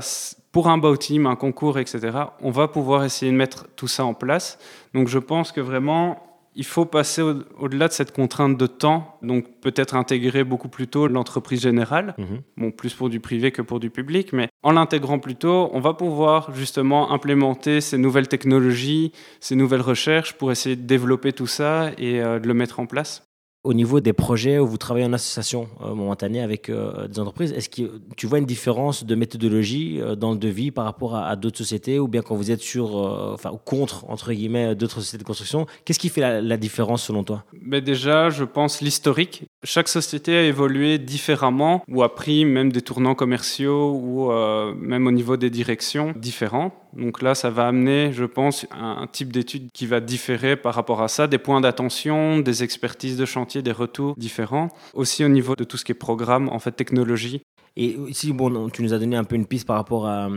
pour 0.51 0.67
un 0.67 0.77
bow 0.77 0.95
team, 0.97 1.25
un 1.27 1.35
concours, 1.35 1.77
etc., 1.79 1.99
on 2.41 2.51
va 2.51 2.67
pouvoir 2.67 3.03
essayer 3.03 3.31
de 3.31 3.37
mettre 3.37 3.67
tout 3.75 3.87
ça 3.87 4.05
en 4.05 4.13
place. 4.13 4.57
Donc 4.93 5.07
je 5.07 5.19
pense 5.19 5.51
que 5.51 5.61
vraiment, 5.61 6.23
il 6.55 6.65
faut 6.65 6.85
passer 6.85 7.21
au- 7.21 7.43
au-delà 7.59 7.87
de 7.87 7.93
cette 7.93 8.11
contrainte 8.11 8.57
de 8.57 8.65
temps, 8.65 9.17
donc 9.21 9.45
peut-être 9.61 9.95
intégrer 9.95 10.43
beaucoup 10.43 10.67
plus 10.67 10.87
tôt 10.87 11.07
l'entreprise 11.07 11.61
générale, 11.61 12.15
Mhm. 12.17 12.41
bon, 12.57 12.71
plus 12.71 12.93
pour 12.95 13.09
du 13.09 13.19
privé 13.19 13.51
que 13.51 13.61
pour 13.61 13.79
du 13.79 13.91
public, 13.91 14.33
mais 14.33 14.49
en 14.63 14.71
l'intégrant 14.71 15.19
plus 15.19 15.35
tôt, 15.35 15.69
on 15.71 15.79
va 15.79 15.93
pouvoir 15.93 16.53
justement 16.55 17.11
implémenter 17.11 17.79
ces 17.81 17.97
nouvelles 17.99 18.27
technologies, 18.27 19.11
ces 19.39 19.55
nouvelles 19.55 19.81
recherches 19.81 20.33
pour 20.33 20.51
essayer 20.51 20.75
de 20.75 20.81
développer 20.87 21.31
tout 21.31 21.47
ça 21.47 21.91
et 21.99 22.19
euh, 22.21 22.39
de 22.39 22.47
le 22.47 22.53
mettre 22.55 22.79
en 22.79 22.87
place. 22.87 23.23
Au 23.65 23.73
niveau 23.73 23.99
des 23.99 24.13
projets 24.13 24.57
où 24.57 24.65
vous 24.65 24.77
travaillez 24.77 25.05
en 25.05 25.11
association 25.11 25.67
euh, 25.81 25.93
momentanée 25.93 26.41
avec 26.41 26.69
euh, 26.69 27.09
des 27.09 27.19
entreprises, 27.19 27.51
est-ce 27.51 27.67
que 27.67 27.99
tu 28.15 28.25
vois 28.25 28.39
une 28.39 28.45
différence 28.45 29.03
de 29.03 29.15
méthodologie 29.15 29.99
euh, 29.99 30.15
dans 30.15 30.31
le 30.31 30.37
devis 30.37 30.71
par 30.71 30.85
rapport 30.85 31.17
à, 31.17 31.35
d'autres 31.35 31.57
sociétés 31.57 31.99
ou 31.99 32.07
bien 32.07 32.21
quand 32.21 32.35
vous 32.35 32.51
êtes 32.51 32.61
sur, 32.61 32.95
enfin, 32.95 33.51
contre, 33.65 34.05
entre 34.09 34.31
guillemets, 34.31 34.75
d'autres 34.75 35.01
sociétés 35.01 35.23
de 35.23 35.27
construction 35.27 35.65
Qu'est-ce 35.83 35.99
qui 35.99 36.07
fait 36.07 36.41
la, 36.41 36.57
différence 36.57 37.03
selon 37.03 37.25
toi? 37.25 37.43
Mais 37.61 37.81
déjà, 37.81 38.29
je 38.29 38.45
pense 38.45 38.79
l'historique. 38.79 39.43
Chaque 39.65 39.89
société 39.89 40.37
a 40.37 40.43
évolué 40.43 40.97
différemment 40.97 41.83
ou 41.89 42.01
a 42.03 42.15
pris 42.15 42.45
même 42.45 42.71
des 42.71 42.81
tournants 42.81 43.15
commerciaux 43.15 43.91
ou 43.91 44.31
même 44.75 45.07
au 45.07 45.11
niveau 45.11 45.35
des 45.37 45.49
directions 45.49 46.13
différents. 46.15 46.71
Donc 46.93 47.21
là, 47.21 47.35
ça 47.35 47.49
va 47.49 47.67
amener, 47.67 48.11
je 48.11 48.25
pense, 48.25 48.65
un 48.71 49.07
type 49.11 49.31
d'étude 49.31 49.69
qui 49.71 49.85
va 49.85 49.99
différer 49.99 50.55
par 50.55 50.73
rapport 50.73 51.01
à 51.01 51.07
ça, 51.07 51.27
des 51.27 51.37
points 51.37 51.61
d'attention, 51.61 52.39
des 52.39 52.63
expertises 52.63 53.15
de 53.15 53.25
chantier, 53.25 53.48
des 53.57 53.71
retours 53.71 54.15
différents. 54.17 54.69
Aussi 54.93 55.25
au 55.25 55.29
niveau 55.29 55.55
de 55.55 55.63
tout 55.63 55.77
ce 55.77 55.85
qui 55.85 55.91
est 55.91 55.95
programme, 55.95 56.49
en 56.49 56.59
fait, 56.59 56.71
technologie. 56.71 57.41
Et 57.77 57.97
ici, 58.07 58.33
bon, 58.33 58.69
tu 58.69 58.81
nous 58.83 58.93
as 58.93 58.99
donné 58.99 59.15
un 59.15 59.23
peu 59.23 59.35
une 59.35 59.45
piste 59.45 59.65
par 59.65 59.77
rapport 59.77 60.07
à, 60.07 60.27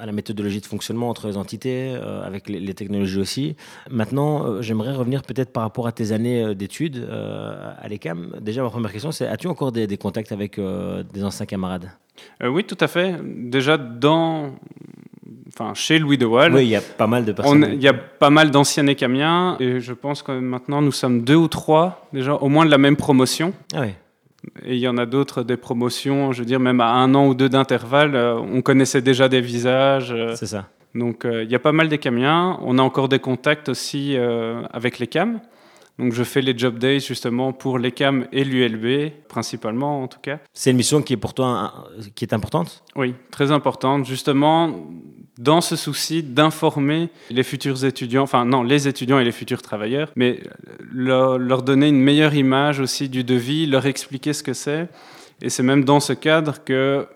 à 0.00 0.06
la 0.06 0.12
méthodologie 0.12 0.60
de 0.60 0.66
fonctionnement 0.66 1.10
entre 1.10 1.26
les 1.26 1.36
entités, 1.36 1.92
euh, 1.94 2.22
avec 2.22 2.48
les, 2.48 2.60
les, 2.60 2.74
technologies 2.74 3.18
aussi. 3.18 3.56
Maintenant, 3.90 4.46
euh, 4.46 4.62
j'aimerais 4.62 4.94
revenir 4.94 5.22
peut-être 5.22 5.52
par 5.52 5.64
rapport 5.64 5.86
à 5.86 5.92
tes 5.92 6.12
années 6.12 6.42
euh, 6.42 6.54
d'études 6.54 6.96
euh, 6.96 7.72
à 7.78 7.88
l'ECAM. 7.88 8.36
Déjà, 8.40 8.62
ma 8.62 8.70
première 8.70 8.92
question, 8.92 9.12
c'est 9.12 9.26
as-tu 9.26 9.48
encore 9.48 9.72
des, 9.72 9.86
des, 9.86 9.98
contacts 9.98 10.32
avec 10.32 10.58
des 10.58 11.24
anciens 11.24 11.46
camarades? 11.46 11.90
Oui, 12.42 12.64
tout 12.64 12.78
à 12.80 12.88
fait. 12.88 13.16
Déjà, 13.22 13.76
dans 13.76 14.54
enfin 15.48 15.74
chez 15.74 15.98
Louis 15.98 16.18
de 16.18 16.26
Waal. 16.26 16.54
Oui, 16.54 16.64
il 16.64 16.68
y 16.68 16.76
a 16.76 16.80
pas 16.80 17.06
mal 17.06 17.24
de 17.24 17.32
personnes. 17.32 17.70
Il 17.72 17.82
y 17.82 17.88
a 17.88 17.94
pas 17.94 18.30
mal 18.30 18.50
d'anciens 18.50 18.86
écamiens 18.86 19.56
et 19.60 19.80
je 19.80 19.92
pense 19.92 20.22
que 20.22 20.32
maintenant 20.32 20.82
nous 20.82 20.92
sommes 20.92 21.22
deux 21.22 21.36
ou 21.36 21.48
trois 21.48 22.08
déjà 22.12 22.34
au 22.34 22.48
moins 22.48 22.64
de 22.64 22.70
la 22.70 22.78
même 22.78 22.96
promotion. 22.96 23.52
Ah 23.74 23.80
oui. 23.82 23.94
Et 24.64 24.74
il 24.74 24.80
y 24.80 24.88
en 24.88 24.98
a 24.98 25.06
d'autres 25.06 25.42
des 25.42 25.56
promotions, 25.56 26.32
je 26.32 26.40
veux 26.40 26.46
dire 26.46 26.60
même 26.60 26.80
à 26.80 26.90
un 26.90 27.14
an 27.14 27.26
ou 27.26 27.34
deux 27.34 27.48
d'intervalle, 27.48 28.14
euh, 28.14 28.36
on 28.38 28.62
connaissait 28.62 29.02
déjà 29.02 29.28
des 29.28 29.40
visages. 29.40 30.12
Euh, 30.12 30.34
C'est 30.36 30.46
ça. 30.46 30.66
Donc 30.94 31.24
euh, 31.24 31.44
il 31.44 31.50
y 31.50 31.54
a 31.54 31.58
pas 31.58 31.72
mal 31.72 31.88
d'écamiens. 31.88 32.58
On 32.62 32.78
a 32.78 32.82
encore 32.82 33.08
des 33.08 33.18
contacts 33.18 33.68
aussi 33.68 34.16
euh, 34.16 34.62
avec 34.72 34.98
les 34.98 35.06
CAM. 35.06 35.40
Donc 35.98 36.12
je 36.12 36.22
fais 36.22 36.40
les 36.40 36.56
job 36.56 36.78
days 36.78 37.00
justement 37.00 37.52
pour 37.52 37.78
les 37.78 37.92
CAM 37.92 38.26
et 38.32 38.44
l'ULB, 38.44 39.10
principalement 39.28 40.02
en 40.02 40.08
tout 40.08 40.20
cas. 40.20 40.38
C'est 40.52 40.70
une 40.70 40.76
mission 40.76 41.02
qui 41.02 41.14
est 41.14 41.18
pour 41.18 41.34
toi 41.34 41.88
qui 42.14 42.24
est 42.24 42.32
importante? 42.32 42.84
Oui, 42.94 43.14
très 43.30 43.50
importante. 43.50 44.06
Justement, 44.06 44.74
dans 45.38 45.60
ce 45.60 45.76
souci 45.76 46.22
d'informer 46.22 47.10
les 47.30 47.42
futurs 47.42 47.84
étudiants, 47.84 48.22
enfin 48.22 48.44
non, 48.44 48.62
les 48.62 48.86
étudiants 48.88 49.18
et 49.18 49.24
les 49.24 49.32
futurs 49.32 49.62
travailleurs, 49.62 50.10
mais 50.16 50.40
leur, 50.92 51.38
leur 51.38 51.62
donner 51.62 51.88
une 51.88 52.00
meilleure 52.00 52.34
image 52.34 52.80
aussi 52.80 53.08
du 53.08 53.24
devis, 53.24 53.66
leur 53.66 53.86
expliquer 53.86 54.32
ce 54.32 54.42
que 54.42 54.52
c'est. 54.52 54.88
Et 55.40 55.50
c'est 55.50 55.62
même 55.62 55.84
dans 55.84 56.00
ce 56.00 56.12
cadre 56.12 56.64
que 56.64 57.06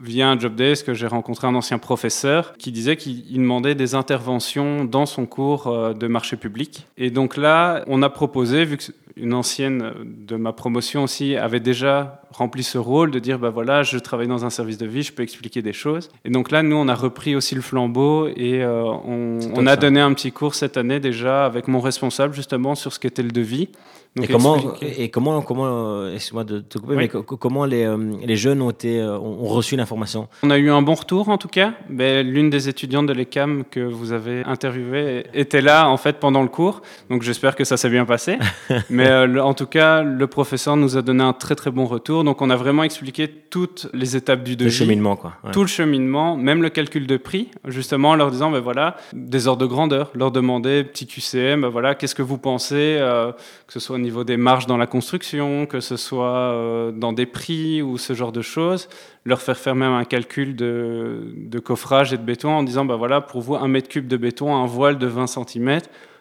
via 0.00 0.28
un 0.28 0.38
job 0.38 0.54
desk 0.54 0.92
j'ai 0.92 1.06
rencontré 1.06 1.46
un 1.46 1.54
ancien 1.54 1.78
professeur 1.78 2.54
qui 2.58 2.72
disait 2.72 2.96
qu'il 2.96 3.24
demandait 3.32 3.74
des 3.74 3.94
interventions 3.94 4.84
dans 4.84 5.06
son 5.06 5.26
cours 5.26 5.68
euh, 5.68 5.92
de 5.92 6.06
marché 6.06 6.36
public. 6.36 6.86
Et 6.96 7.10
donc 7.10 7.36
là, 7.36 7.84
on 7.86 8.02
a 8.02 8.10
proposé, 8.10 8.64
vu 8.64 8.76
qu'une 8.76 9.32
ancienne 9.32 9.92
de 10.04 10.36
ma 10.36 10.52
promotion 10.52 11.04
aussi 11.04 11.36
avait 11.36 11.60
déjà 11.60 12.22
rempli 12.30 12.62
ce 12.62 12.78
rôle 12.78 13.10
de 13.10 13.18
dire, 13.18 13.38
bah 13.38 13.50
voilà, 13.50 13.82
je 13.82 13.98
travaille 13.98 14.26
dans 14.26 14.44
un 14.44 14.50
service 14.50 14.78
de 14.78 14.86
vie, 14.86 15.02
je 15.02 15.12
peux 15.12 15.22
expliquer 15.22 15.62
des 15.62 15.72
choses. 15.72 16.10
Et 16.24 16.30
donc 16.30 16.50
là, 16.50 16.62
nous, 16.62 16.76
on 16.76 16.88
a 16.88 16.94
repris 16.94 17.36
aussi 17.36 17.54
le 17.54 17.60
flambeau 17.60 18.28
et 18.28 18.62
euh, 18.62 18.82
on, 18.82 19.38
on 19.54 19.66
a 19.66 19.76
donné 19.76 20.00
un 20.00 20.12
petit 20.14 20.32
cours 20.32 20.54
cette 20.54 20.76
année 20.76 21.00
déjà 21.00 21.46
avec 21.46 21.68
mon 21.68 21.80
responsable 21.80 22.34
justement 22.34 22.74
sur 22.74 22.92
ce 22.92 22.98
qu'était 22.98 23.22
le 23.22 23.30
devis. 23.30 23.68
Donc 24.16 24.30
et, 24.30 24.32
comment, 24.32 24.56
et 24.80 25.08
comment, 25.10 25.42
comment, 25.42 26.08
excuse-moi 26.08 26.44
de 26.44 26.60
te 26.60 26.78
couper, 26.78 26.94
oui. 26.94 27.10
mais 27.12 27.22
comment 27.38 27.64
les, 27.64 27.84
euh, 27.84 27.96
les 28.22 28.36
jeunes 28.36 28.62
ont, 28.62 28.70
été, 28.70 29.00
euh, 29.00 29.18
ont 29.18 29.48
reçu 29.48 29.74
l'information? 29.74 30.28
On 30.44 30.50
a 30.50 30.58
eu 30.58 30.70
un 30.70 30.82
bon 30.82 30.94
retour 30.94 31.28
en 31.28 31.36
tout 31.36 31.48
cas. 31.48 31.74
L'une 31.90 32.48
des 32.48 32.68
étudiantes 32.68 33.06
de 33.06 33.12
l'ECAM 33.12 33.64
que 33.68 33.80
vous 33.80 34.12
avez 34.12 34.44
interviewée 34.44 35.26
était 35.34 35.60
là 35.60 35.88
en 35.88 35.96
fait 35.96 36.20
pendant 36.20 36.42
le 36.42 36.48
cours, 36.48 36.82
donc 37.10 37.22
j'espère 37.22 37.56
que 37.56 37.64
ça 37.64 37.76
s'est 37.76 37.90
bien 37.90 38.04
passé. 38.04 38.38
mais 38.88 39.08
euh, 39.08 39.42
en 39.42 39.52
tout 39.52 39.66
cas, 39.66 40.04
le 40.04 40.26
professeur 40.28 40.76
nous 40.76 40.96
a 40.96 41.02
donné 41.02 41.24
un 41.24 41.32
très 41.32 41.56
très 41.56 41.72
bon 41.72 41.86
retour. 41.86 42.22
Donc 42.22 42.40
on 42.40 42.50
a 42.50 42.56
vraiment 42.56 42.84
expliqué 42.84 43.26
toutes 43.26 43.88
les 43.94 44.14
étapes 44.14 44.44
du 44.44 44.54
devis. 44.54 44.70
Le 44.70 44.76
cheminement 44.76 45.16
quoi. 45.16 45.32
Ouais. 45.42 45.50
Tout 45.50 45.62
le 45.62 45.68
cheminement, 45.68 46.36
même 46.36 46.62
le 46.62 46.68
calcul 46.68 47.08
de 47.08 47.16
prix, 47.16 47.48
justement 47.66 48.10
en 48.10 48.14
leur 48.14 48.30
disant, 48.30 48.52
ben 48.52 48.60
voilà, 48.60 48.96
des 49.12 49.48
ordres 49.48 49.62
de 49.62 49.66
grandeur, 49.66 50.12
leur 50.14 50.30
demander 50.30 50.84
petit 50.84 51.08
QCM, 51.08 51.62
ben 51.62 51.68
voilà, 51.68 51.96
qu'est-ce 51.96 52.14
que 52.14 52.22
vous 52.22 52.38
pensez, 52.38 52.96
euh, 53.00 53.32
que 53.66 53.72
ce 53.72 53.80
soit 53.80 53.98
niveau 54.04 54.22
des 54.22 54.36
marges 54.36 54.66
dans 54.66 54.76
la 54.76 54.86
construction, 54.86 55.66
que 55.66 55.80
ce 55.80 55.96
soit 55.96 56.52
euh, 56.52 56.92
dans 56.92 57.12
des 57.12 57.26
prix 57.26 57.82
ou 57.82 57.98
ce 57.98 58.12
genre 58.12 58.30
de 58.30 58.42
choses, 58.42 58.88
leur 59.24 59.42
faire 59.42 59.58
faire 59.58 59.74
même 59.74 59.92
un 59.92 60.04
calcul 60.04 60.54
de, 60.54 61.58
coffrage 61.64 62.12
et 62.12 62.16
de 62.16 62.22
béton 62.22 62.50
en 62.50 62.62
disant, 62.62 62.84
ben 62.84 62.96
voilà, 62.96 63.20
pour 63.20 63.40
vous, 63.40 63.56
un 63.56 63.68
mètre 63.68 63.88
cube 63.88 64.06
de 64.06 64.16
béton, 64.16 64.54
un 64.54 64.66
voile 64.66 64.98
de 64.98 65.06
20 65.06 65.26
cm, 65.26 65.80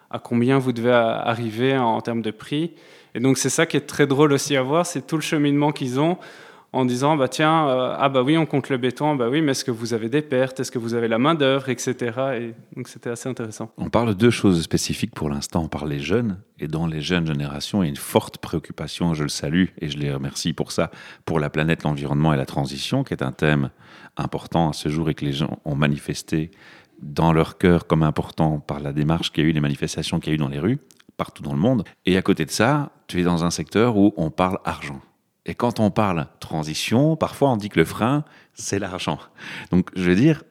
à 0.10 0.20
combien 0.20 0.58
vous 0.58 0.72
devez 0.72 0.92
arriver 0.92 1.78
en 1.78 2.02
termes 2.02 2.22
de 2.22 2.32
prix? 2.32 2.72
Et 3.14 3.20
donc 3.20 3.38
c'est 3.38 3.50
ça 3.50 3.66
qui 3.66 3.78
est 3.78 3.82
très 3.88 4.08
drôle 4.08 4.34
aussi 4.34 4.56
à 4.58 4.64
voir, 4.64 4.86
c'est 4.86 5.06
tout 5.06 5.16
le 5.16 5.22
cheminement 5.22 5.72
qu'ils 5.72 6.00
ont 6.00 6.18
en 6.74 6.86
disant 6.86 7.16
bah 7.16 7.28
tiens 7.28 7.68
euh, 7.70 7.96
ah 7.98 8.10
bah 8.10 8.24
oui 8.24 8.36
on 8.36 8.46
compte 8.46 8.70
le 8.70 8.78
béton 8.78 9.16
bah 9.16 9.30
oui 9.30 9.42
mais 9.42 9.52
est-ce 9.52 9.64
que 9.64 9.72
vous 9.72 9.94
avez 9.94 10.10
des 10.10 10.24
pertes? 10.24 10.60
Est-ce 10.60 10.72
que 10.72 10.80
vous 10.80 10.96
avez 10.96 11.08
la 11.08 11.20
main 11.20 11.36
d'œuvre 11.36 11.70
etc 11.70 11.96
et 12.40 12.54
donc 12.76 12.88
c'était 12.88 13.12
assez 13.12 13.30
intéressant. 13.30 13.72
On 13.78 13.90
parle 13.90 14.10
de 14.10 14.14
deux 14.14 14.32
choses 14.32 14.62
spécifiques 14.64 15.14
pour 15.14 15.30
l'instant. 15.30 15.64
On 15.64 15.68
parle 15.68 15.90
des 15.90 16.00
jeunes. 16.00 16.40
Et 16.60 16.68
dans 16.68 16.88
les 16.88 17.02
jeunes 17.02 17.28
générations 17.28 17.84
il 17.84 17.86
y 17.86 17.90
a 17.90 17.90
une 17.90 17.96
forte 17.96 18.40
préoccupation 18.40 19.14
je 19.14 19.24
le 19.24 19.30
salue 19.30 19.66
et 19.80 19.90
je 19.90 19.98
les 19.98 20.12
remercie 20.12 20.54
pour 20.54 20.72
ça 20.72 20.92
pour 21.26 21.40
la 21.40 21.50
planète 21.50 21.84
l'environnement 21.84 22.34
et 22.34 22.38
la 22.38 22.46
transition 22.46 23.04
qui 23.04 23.14
est 23.14 23.24
un 23.24 23.32
thème 23.32 23.70
important 24.18 24.70
à 24.70 24.74
ce 24.74 24.90
jour 24.90 25.10
et 25.10 25.14
que 25.14 25.26
les 25.26 25.34
gens 25.34 25.60
ont 25.66 25.76
manifesté 25.76 26.52
dans 27.02 27.34
leur 27.34 27.58
cœur 27.58 27.86
comme 27.86 28.02
important 28.02 28.60
par 28.60 28.80
la 28.80 28.94
démarche 28.94 29.32
qu'il 29.32 29.44
y 29.44 29.48
a 29.48 29.50
eu 29.50 29.54
les 29.54 29.62
manifestations 29.62 30.20
qu'il 30.20 30.30
y 30.30 30.34
a 30.34 30.36
eu 30.36 30.40
dans 30.40 30.50
les 30.50 30.60
rues 30.60 30.80
partout 31.16 31.44
dans 31.44 31.54
le 31.54 31.60
monde. 31.60 31.84
Et 32.08 32.18
à 32.18 32.24
côté 32.24 32.46
de 32.46 32.52
ça 32.52 32.92
tu 33.08 33.20
es 33.20 33.24
dans 33.24 33.44
un 33.44 33.52
secteur 33.52 33.98
où 33.98 34.14
on 34.18 34.32
parle 34.32 34.58
argent 34.66 35.02
et 35.46 35.56
quand 35.56 35.80
on 35.80 35.92
parle 35.92 36.28
transition, 36.40 37.16
parfois 37.16 37.52
on 37.52 37.58
dit 37.58 37.70
que 37.70 37.80
le 37.80 37.86
frein, 37.86 38.24
c'est 38.54 38.80
l'argent. 38.80 39.20
Donc, 39.72 39.90
je 39.96 40.04
veux 40.04 40.16
dire, 40.16 40.44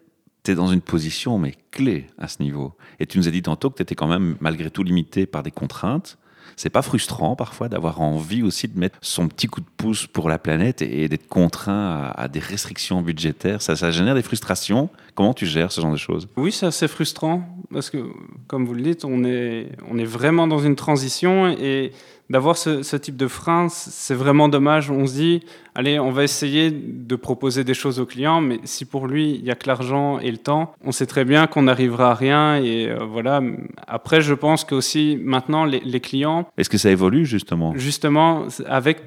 tu 0.45 0.51
es 0.51 0.55
dans 0.55 0.67
une 0.67 0.81
position, 0.81 1.39
mais 1.39 1.55
clé 1.71 2.07
à 2.19 2.29
ce 2.29 2.43
niveau. 2.43 2.75
Et 3.01 3.07
tu 3.07 3.19
nous 3.19 3.29
as 3.29 3.31
dit 3.31 3.43
tantôt 3.43 3.71
que 3.71 3.77
tu 3.77 3.83
étais 3.83 3.95
quand 3.95 4.09
même, 4.09 4.37
malgré 4.41 4.71
tout, 4.71 4.83
limité 4.83 5.27
par 5.27 5.43
des 5.43 5.51
contraintes. 5.51 6.19
C'est 6.57 6.69
pas 6.69 6.83
frustrant 6.83 7.35
parfois 7.35 7.71
d'avoir 7.71 8.03
envie 8.03 8.43
aussi 8.43 8.69
de 8.69 8.79
mettre 8.79 8.99
son 9.01 9.29
petit 9.29 9.47
coup 9.47 9.61
de 9.61 9.67
pouce 9.77 10.07
pour 10.07 10.29
la 10.29 10.39
planète 10.39 10.83
et, 10.83 11.09
d'être 11.09 11.27
contraint 11.27 12.13
à, 12.15 12.29
des 12.29 12.41
restrictions 12.41 13.01
budgétaires. 13.01 13.63
Ça, 13.63 13.75
ça 13.75 13.91
génère 13.91 14.15
des 14.15 14.23
frustrations. 14.23 14.91
Comment 15.15 15.33
tu 15.33 15.47
gères 15.47 15.73
ce 15.73 15.81
genre 15.81 15.93
de 15.93 15.97
choses? 15.97 16.29
Oui, 16.37 16.53
c'est 16.53 16.67
assez 16.67 16.89
frustrant 16.89 17.49
parce 17.73 17.89
que, 17.89 18.05
comme 18.49 18.67
vous 18.67 18.75
le 18.75 18.83
dites, 18.83 19.07
on 19.07 19.25
est, 19.25 19.71
on 19.91 19.97
est 19.97 20.05
vraiment 20.05 20.47
dans 20.47 20.59
une 20.59 20.77
transition 20.77 21.49
et 21.49 21.93
d'avoir 22.31 22.57
ce, 22.57 22.83
ce, 22.83 22.97
type 22.97 23.17
de 23.17 23.27
frein, 23.27 23.69
c'est 23.69 24.15
vraiment 24.15 24.49
dommage. 24.49 24.91
On 24.91 25.07
se 25.07 25.15
dit, 25.15 25.43
allez, 25.75 25.99
on 25.99 26.11
va 26.11 26.25
essayer 26.25 26.71
de 26.71 27.17
proposer 27.17 27.65
des 27.65 27.75
choses 27.75 28.01
aux 28.01 28.07
clients, 28.07 28.41
mais 28.41 28.59
si 28.65 28.85
pour 28.85 29.07
lui, 29.07 29.35
il 29.35 29.43
n'y 29.43 29.51
a 29.51 29.55
que 29.55 29.67
l'argent 29.67 30.19
et 30.19 30.31
le 30.31 30.39
temps, 30.39 30.73
on 30.85 30.93
sait 30.93 31.07
très 31.07 31.25
bien 31.25 31.47
qu'on 31.47 31.63
n'arrivera 31.63 32.13
à 32.13 32.15
rien. 32.15 32.57
Et 32.57 32.89
euh, 32.89 33.05
voilà. 33.05 33.43
Après, 33.87 34.21
je 34.21 34.35
pense 34.35 34.65
que 34.65 34.75
aussi 34.75 35.19
maintenant, 35.23 35.65
les, 35.65 35.81
les 35.81 36.01
clients. 36.01 36.49
Est-ce 36.57 36.71
que 36.71 36.79
ça 36.79 36.91
évolue 36.91 37.27
justement? 37.27 37.75
Justement, 37.77 38.47
avec 38.67 38.99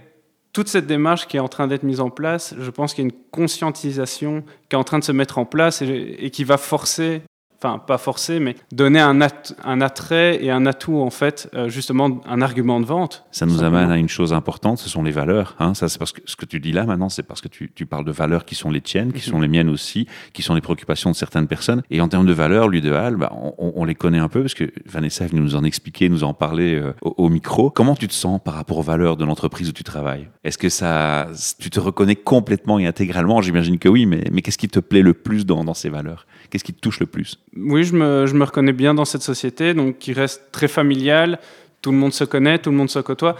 toute 0.53 0.67
cette 0.67 0.87
démarche 0.87 1.27
qui 1.27 1.37
est 1.37 1.41
en 1.41 1.49
train 1.49 1.67
d'être 1.67 1.83
mise 1.83 1.99
en 1.99 2.09
place, 2.09 2.55
je 2.59 2.69
pense 2.69 2.93
qu'il 2.93 3.03
y 3.03 3.07
a 3.07 3.09
une 3.09 3.21
conscientisation 3.31 4.43
qui 4.69 4.75
est 4.75 4.79
en 4.79 4.83
train 4.83 4.99
de 4.99 5.03
se 5.03 5.11
mettre 5.11 5.37
en 5.37 5.45
place 5.45 5.81
et, 5.81 6.15
et 6.19 6.29
qui 6.29 6.43
va 6.43 6.57
forcer 6.57 7.21
enfin 7.65 7.79
pas 7.79 7.97
forcer, 7.97 8.39
mais 8.39 8.55
donner 8.71 8.99
un, 8.99 9.21
at 9.21 9.53
un, 9.63 9.81
attrait 9.81 10.43
et 10.43 10.51
un 10.51 10.65
atout 10.65 10.97
en 10.97 11.09
fait, 11.09 11.49
euh, 11.53 11.69
justement 11.69 12.21
un 12.27 12.41
argument 12.41 12.79
de 12.79 12.85
vente. 12.85 13.25
Ça 13.31 13.45
nous 13.45 13.63
amène 13.63 13.91
à 13.91 13.97
une 13.97 14.09
chose 14.09 14.33
importante, 14.33 14.77
ce 14.79 14.89
sont 14.89 15.03
les 15.03 15.11
valeurs. 15.11 15.55
Hein. 15.59 15.73
Ça 15.73 15.89
c'est 15.89 15.99
parce 15.99 16.11
que 16.11 16.21
ce 16.25 16.35
que 16.35 16.45
tu 16.45 16.59
dis 16.59 16.71
là 16.71 16.85
maintenant, 16.85 17.09
c'est 17.09 17.23
parce 17.23 17.41
que 17.41 17.47
tu, 17.47 17.71
tu, 17.73 17.85
parles 17.85 18.05
de 18.05 18.11
valeurs 18.11 18.45
qui 18.45 18.55
sont 18.55 18.71
les 18.71 18.81
tiennes, 18.81 19.13
qui 19.13 19.21
sont 19.21 19.39
les 19.39 19.47
miennes 19.47 19.69
aussi, 19.69 20.07
qui 20.33 20.41
sont 20.41 20.55
les 20.55 20.61
préoccupations 20.61 21.11
de 21.11 21.15
certaines 21.15 21.47
personnes. 21.47 21.83
Et 21.89 22.01
en 22.01 22.07
termes 22.07 22.25
de 22.25 22.33
valeurs, 22.33 22.67
lui 22.67 22.81
de 22.81 22.91
Hall, 22.91 23.17
bah, 23.17 23.31
on, 23.33 23.73
on, 23.75 23.85
les 23.85 23.95
connaît 23.95 24.19
un 24.19 24.27
peu 24.27 24.41
parce 24.41 24.53
que 24.53 24.71
Vanessa 24.85 25.25
est 25.25 25.27
venue 25.27 25.41
nous 25.41 25.55
en 25.55 25.63
expliquer, 25.63 26.09
nous 26.09 26.23
en 26.23 26.33
parler 26.33 26.75
euh, 26.75 26.93
au, 27.01 27.13
au, 27.17 27.29
micro. 27.29 27.69
Comment 27.69 27.95
tu 27.95 28.07
te 28.07 28.13
sens 28.13 28.39
par 28.43 28.55
rapport 28.55 28.77
aux 28.77 28.83
valeurs 28.83 29.17
de 29.17 29.25
l'entreprise 29.25 29.69
où 29.69 29.73
tu 29.73 29.83
travailles? 29.83 30.27
Est-ce 30.43 30.57
que 30.57 30.69
ça, 30.69 31.27
tu 31.59 31.69
te 31.69 31.79
reconnais 31.79 32.15
complètement 32.15 32.79
et 32.79 32.85
intégralement? 32.85 33.41
J'imagine 33.41 33.79
que 33.79 33.89
oui, 33.89 34.05
mais, 34.05 34.23
mais 34.31 34.41
qu'est-ce 34.41 34.57
qui 34.57 34.67
te 34.67 34.79
plaît 34.79 35.01
le 35.01 35.13
plus 35.13 35.45
dans, 35.45 35.63
dans 35.63 35.73
ces 35.73 35.89
valeurs? 35.89 36.25
Qu'est-ce 36.49 36.63
qui 36.63 36.73
te 36.73 36.79
touche 36.79 36.99
le 36.99 37.05
plus? 37.05 37.39
Oui, 37.57 37.83
je 37.83 37.95
me, 37.95 38.25
je 38.25 38.33
me, 38.33 38.43
reconnais 38.43 38.73
bien 38.73 38.93
dans 38.93 39.05
cette 39.05 39.21
société, 39.21 39.73
donc 39.73 39.97
qui 39.97 40.13
reste 40.13 40.51
très 40.51 40.67
familiale. 40.67 41.39
Tout 41.81 41.91
le 41.91 41.97
monde 41.97 42.13
se 42.13 42.23
connaît, 42.23 42.59
tout 42.59 42.71
le 42.71 42.77
monde 42.77 42.89
se 42.89 42.99
côtoie. 42.99 43.35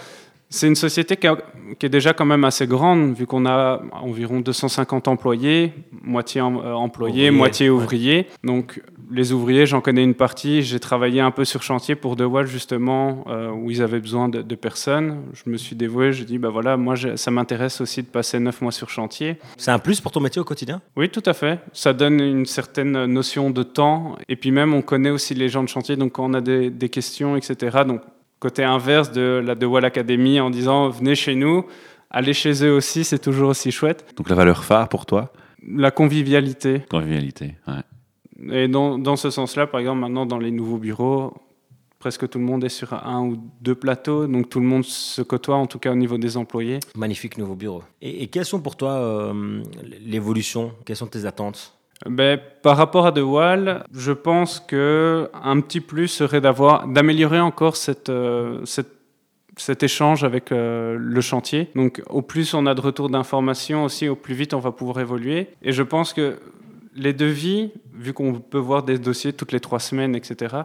C'est 0.56 0.68
une 0.68 0.76
société 0.76 1.18
qui, 1.18 1.28
a, 1.28 1.38
qui, 1.78 1.86
est 1.86 1.90
déjà 1.90 2.14
quand 2.14 2.24
même 2.24 2.46
assez 2.46 2.66
grande, 2.66 3.14
vu 3.14 3.28
qu'on 3.28 3.46
a 3.46 3.82
environ 3.92 4.40
250 4.40 5.10
employés, 5.10 5.74
moitié 6.02 6.40
employés, 6.40 7.30
ouvrier, 7.30 7.32
moitié 7.32 7.70
ouvriers. 7.70 8.18
Ouais. 8.18 8.28
Donc 8.46 8.82
les 9.12 9.34
ouvriers, 9.34 9.66
j'en 9.66 9.82
connais 9.82 10.04
une 10.04 10.14
partie. 10.14 10.62
J'ai 10.62 10.80
travaillé 10.80 11.20
un 11.20 11.32
peu 11.32 11.44
sur 11.44 11.62
chantier 11.62 11.96
pour 11.96 12.16
De 12.16 12.24
Waal, 12.24 12.48
justement, 12.48 13.26
euh, 13.28 13.52
où 13.52 13.70
ils 13.70 13.82
avaient 13.82 14.00
besoin 14.00 14.30
de, 14.30 14.42
de, 14.42 14.56
personnes. 14.56 15.24
Je 15.34 15.50
me 15.50 15.58
suis 15.58 15.76
dévoué, 15.76 16.14
je 16.14 16.24
dis, 16.24 16.38
bah 16.38 16.50
voilà, 16.50 16.78
moi, 16.78 16.96
ça 17.18 17.32
m'intéresse 17.32 17.82
aussi 17.82 18.02
de 18.02 18.08
passer 18.08 18.40
neuf 18.40 18.62
mois 18.62 18.72
sur 18.72 18.90
chantier. 18.90 19.38
C'est 19.58 19.72
un 19.72 19.80
plus 19.80 20.00
pour 20.00 20.14
ton 20.14 20.22
métier 20.22 20.40
au 20.40 20.46
quotidien? 20.46 20.82
Oui, 20.96 21.10
tout 21.10 21.24
à 21.26 21.34
fait. 21.34 21.60
Ça 21.74 21.92
donne 21.92 22.22
une 22.22 22.46
certaine 22.46 23.06
notion 23.08 23.50
de 23.50 23.64
temps. 23.64 24.16
Et 24.30 24.38
puis 24.38 24.52
même, 24.52 24.74
on 24.74 24.82
connaît 24.82 25.10
aussi 25.10 25.34
les 25.34 25.50
gens 25.50 25.64
de 25.64 25.70
chantier, 25.70 25.98
donc 25.98 26.14
quand 26.14 26.30
on 26.30 26.34
a 26.34 26.42
des, 26.42 26.70
des 26.70 26.88
questions, 26.88 27.36
etc. 27.36 27.84
Donc, 27.86 28.02
côté 28.46 28.64
inverse 28.64 29.10
de 29.12 29.42
la 29.48 29.56
De 29.56 29.66
Waal 29.66 29.86
Academy 29.86 30.40
en 30.40 30.52
disant, 30.52 30.90
venez 30.90 31.16
chez 31.16 31.36
nous, 31.44 31.66
allez 32.12 32.34
chez 32.34 32.54
eux 32.64 32.74
aussi, 32.80 33.04
c'est 33.04 33.24
toujours 33.28 33.50
aussi 33.50 33.72
chouette. 33.72 34.06
Donc 34.18 34.30
la 34.30 34.36
valeur 34.36 34.64
phare 34.64 34.88
pour 34.88 35.04
toi 35.06 35.34
La 35.68 35.90
convivialité. 35.90 36.84
Convivialité, 36.90 37.56
ouais. 37.68 37.84
Et 38.62 38.68
dans, 38.68 39.00
dans 39.00 39.16
ce 39.16 39.30
sens-là, 39.32 39.66
par 39.66 39.80
exemple, 39.80 40.00
maintenant, 40.02 40.28
dans 40.28 40.38
les 40.38 40.52
nouveaux 40.52 40.78
bureaux, 40.78 41.34
presque 41.98 42.30
tout 42.30 42.38
le 42.38 42.46
monde 42.46 42.64
est 42.64 42.70
sur 42.82 42.94
un 42.94 43.22
ou 43.28 43.38
deux 43.62 43.74
plateaux, 43.74 44.28
donc 44.28 44.50
tout 44.50 44.60
le 44.60 44.68
monde 44.68 44.84
se 44.86 45.24
côtoie, 45.24 45.56
en 45.56 45.66
tout 45.66 45.80
cas 45.80 45.92
au 45.92 45.96
niveau 45.96 46.18
des 46.20 46.38
employés. 46.38 46.80
Magnifique 46.96 47.38
nouveau 47.40 47.56
bureau. 47.56 47.82
Et, 48.02 48.24
et 48.24 48.28
quelles 48.28 48.46
sont 48.46 48.62
pour 48.62 48.76
toi 48.76 48.92
euh, 48.92 49.64
l'évolution? 50.06 50.74
Quelles 50.86 50.98
sont 50.98 51.08
tes 51.08 51.26
attentes? 51.26 51.75
Ben, 52.06 52.40
par 52.62 52.78
rapport 52.78 53.06
à 53.06 53.12
The 53.12 53.20
Wall, 53.20 53.84
je 53.94 54.12
pense 54.12 54.60
que 54.60 55.30
un 55.34 55.60
petit 55.62 55.80
plus 55.80 56.08
serait 56.08 56.42
d'améliorer 56.42 57.40
encore 57.40 57.76
euh, 58.10 58.66
cet 58.66 59.84
échange 59.84 60.24
avec 60.24 60.52
euh, 60.52 60.98
le 61.00 61.22
chantier. 61.22 61.70
Donc 61.76 62.02
au 62.10 62.22
plus 62.22 62.54
on 62.54 62.66
a 62.66 62.74
de 62.74 62.82
retours 62.82 63.10
d'informations 63.10 63.86
aussi, 63.86 64.10
au 64.10 64.16
plus 64.16 64.34
vite 64.36 64.54
on 64.54 64.60
va 64.60 64.72
pouvoir 64.72 65.00
évoluer. 65.00 65.50
Et 65.62 65.72
je 65.72 65.84
pense 65.84 66.14
que 66.14 66.38
les 66.96 67.14
devis, 67.14 67.72
vu 67.94 68.14
qu'on 68.14 68.34
peut 68.34 68.58
voir 68.58 68.84
des 68.84 68.98
dossiers 68.98 69.34
toutes 69.34 69.52
les 69.52 69.60
trois 69.60 69.80
semaines, 69.80 70.16
etc., 70.16 70.56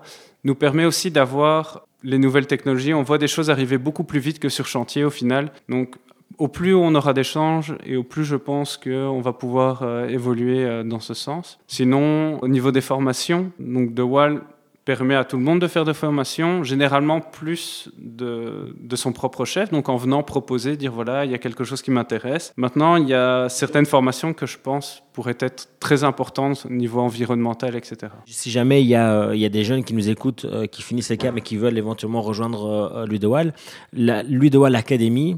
nous 0.45 0.55
permet 0.55 0.85
aussi 0.85 1.11
d'avoir 1.11 1.87
les 2.03 2.19
nouvelles 2.19 2.47
technologies. 2.47 2.95
On 2.95 3.03
voit 3.03 3.19
des 3.19 3.29
choses 3.29 3.51
arriver 3.51 3.79
beaucoup 3.79 4.05
plus 4.05 4.21
vite 4.21 4.39
que 4.39 4.49
sur 4.49 4.67
chantier 4.67 5.05
au 5.05 5.11
final. 5.11 5.53
Donc 5.69 5.97
au 6.41 6.49
plus 6.49 6.75
on 6.75 6.95
aura 6.95 7.13
d'échanges 7.13 7.75
et 7.85 7.97
au 7.97 8.03
plus 8.03 8.25
je 8.25 8.37
pense 8.37 8.79
qu'on 8.79 9.21
va 9.21 9.33
pouvoir 9.33 9.83
euh, 9.83 10.09
évoluer 10.09 10.65
euh, 10.65 10.83
dans 10.83 10.99
ce 10.99 11.15
sens. 11.15 11.61
Sinon, 11.67 12.43
au 12.43 12.49
niveau 12.49 12.73
des 12.73 12.81
formations, 12.81 13.53
donc 13.61 13.91
Wall 13.99 14.41
permet 14.87 15.15
à 15.15 15.25
tout 15.25 15.37
le 15.37 15.43
monde 15.43 15.61
de 15.61 15.69
faire 15.69 15.85
des 15.85 15.93
formations, 15.93 16.65
généralement 16.65 17.21
plus 17.21 17.91
de, 17.99 18.75
son 18.95 19.13
propre 19.13 19.45
chef, 19.45 19.71
donc 19.71 19.91
en 19.91 19.97
venant 19.97 20.23
proposer, 20.23 20.79
dire 20.79 20.93
voilà, 20.93 21.27
il 21.27 21.31
y 21.31 21.35
a 21.35 21.39
quelque 21.39 21.63
chose 21.63 21.83
qui 21.83 21.91
m'intéresse. 21.91 22.55
Maintenant, 22.57 22.97
il 22.97 23.07
y 23.07 23.15
a 23.15 23.49
certaines 23.51 23.85
formations 23.85 24.33
que 24.33 24.47
je 24.47 24.57
pense 24.59 25.03
pourraient 25.13 25.39
être 25.41 25.69
très 25.79 26.03
importantes 26.03 26.67
au 26.69 26.73
niveau 26.73 27.01
environnemental, 27.01 27.77
etc. 27.77 28.13
Si 28.25 28.51
jamais 28.51 28.81
il 28.83 28.89
y 28.89 28.95
a, 28.95 29.35
il 29.35 29.41
y 29.41 29.45
a 29.45 29.51
des 29.51 29.65
jeunes 29.65 29.85
qui 29.85 29.93
nous 29.93 30.09
écoutent, 30.09 30.47
euh, 30.47 30.67
qui 30.67 30.83
finissent 30.83 31.11
les 31.11 31.19
cas, 31.19 31.31
mais 31.31 31.43
qui 31.43 31.57
veulent 31.57 31.79
éventuellement 31.79 32.23
rejoindre 32.23 32.65
euh, 32.67 33.07
l'UDEWAL, 33.07 33.53
l'UDEWAL 33.93 34.75
Academy, 34.75 35.37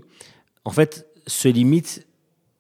en 0.64 0.70
fait, 0.70 1.07
se 1.27 1.48
limite 1.48 2.07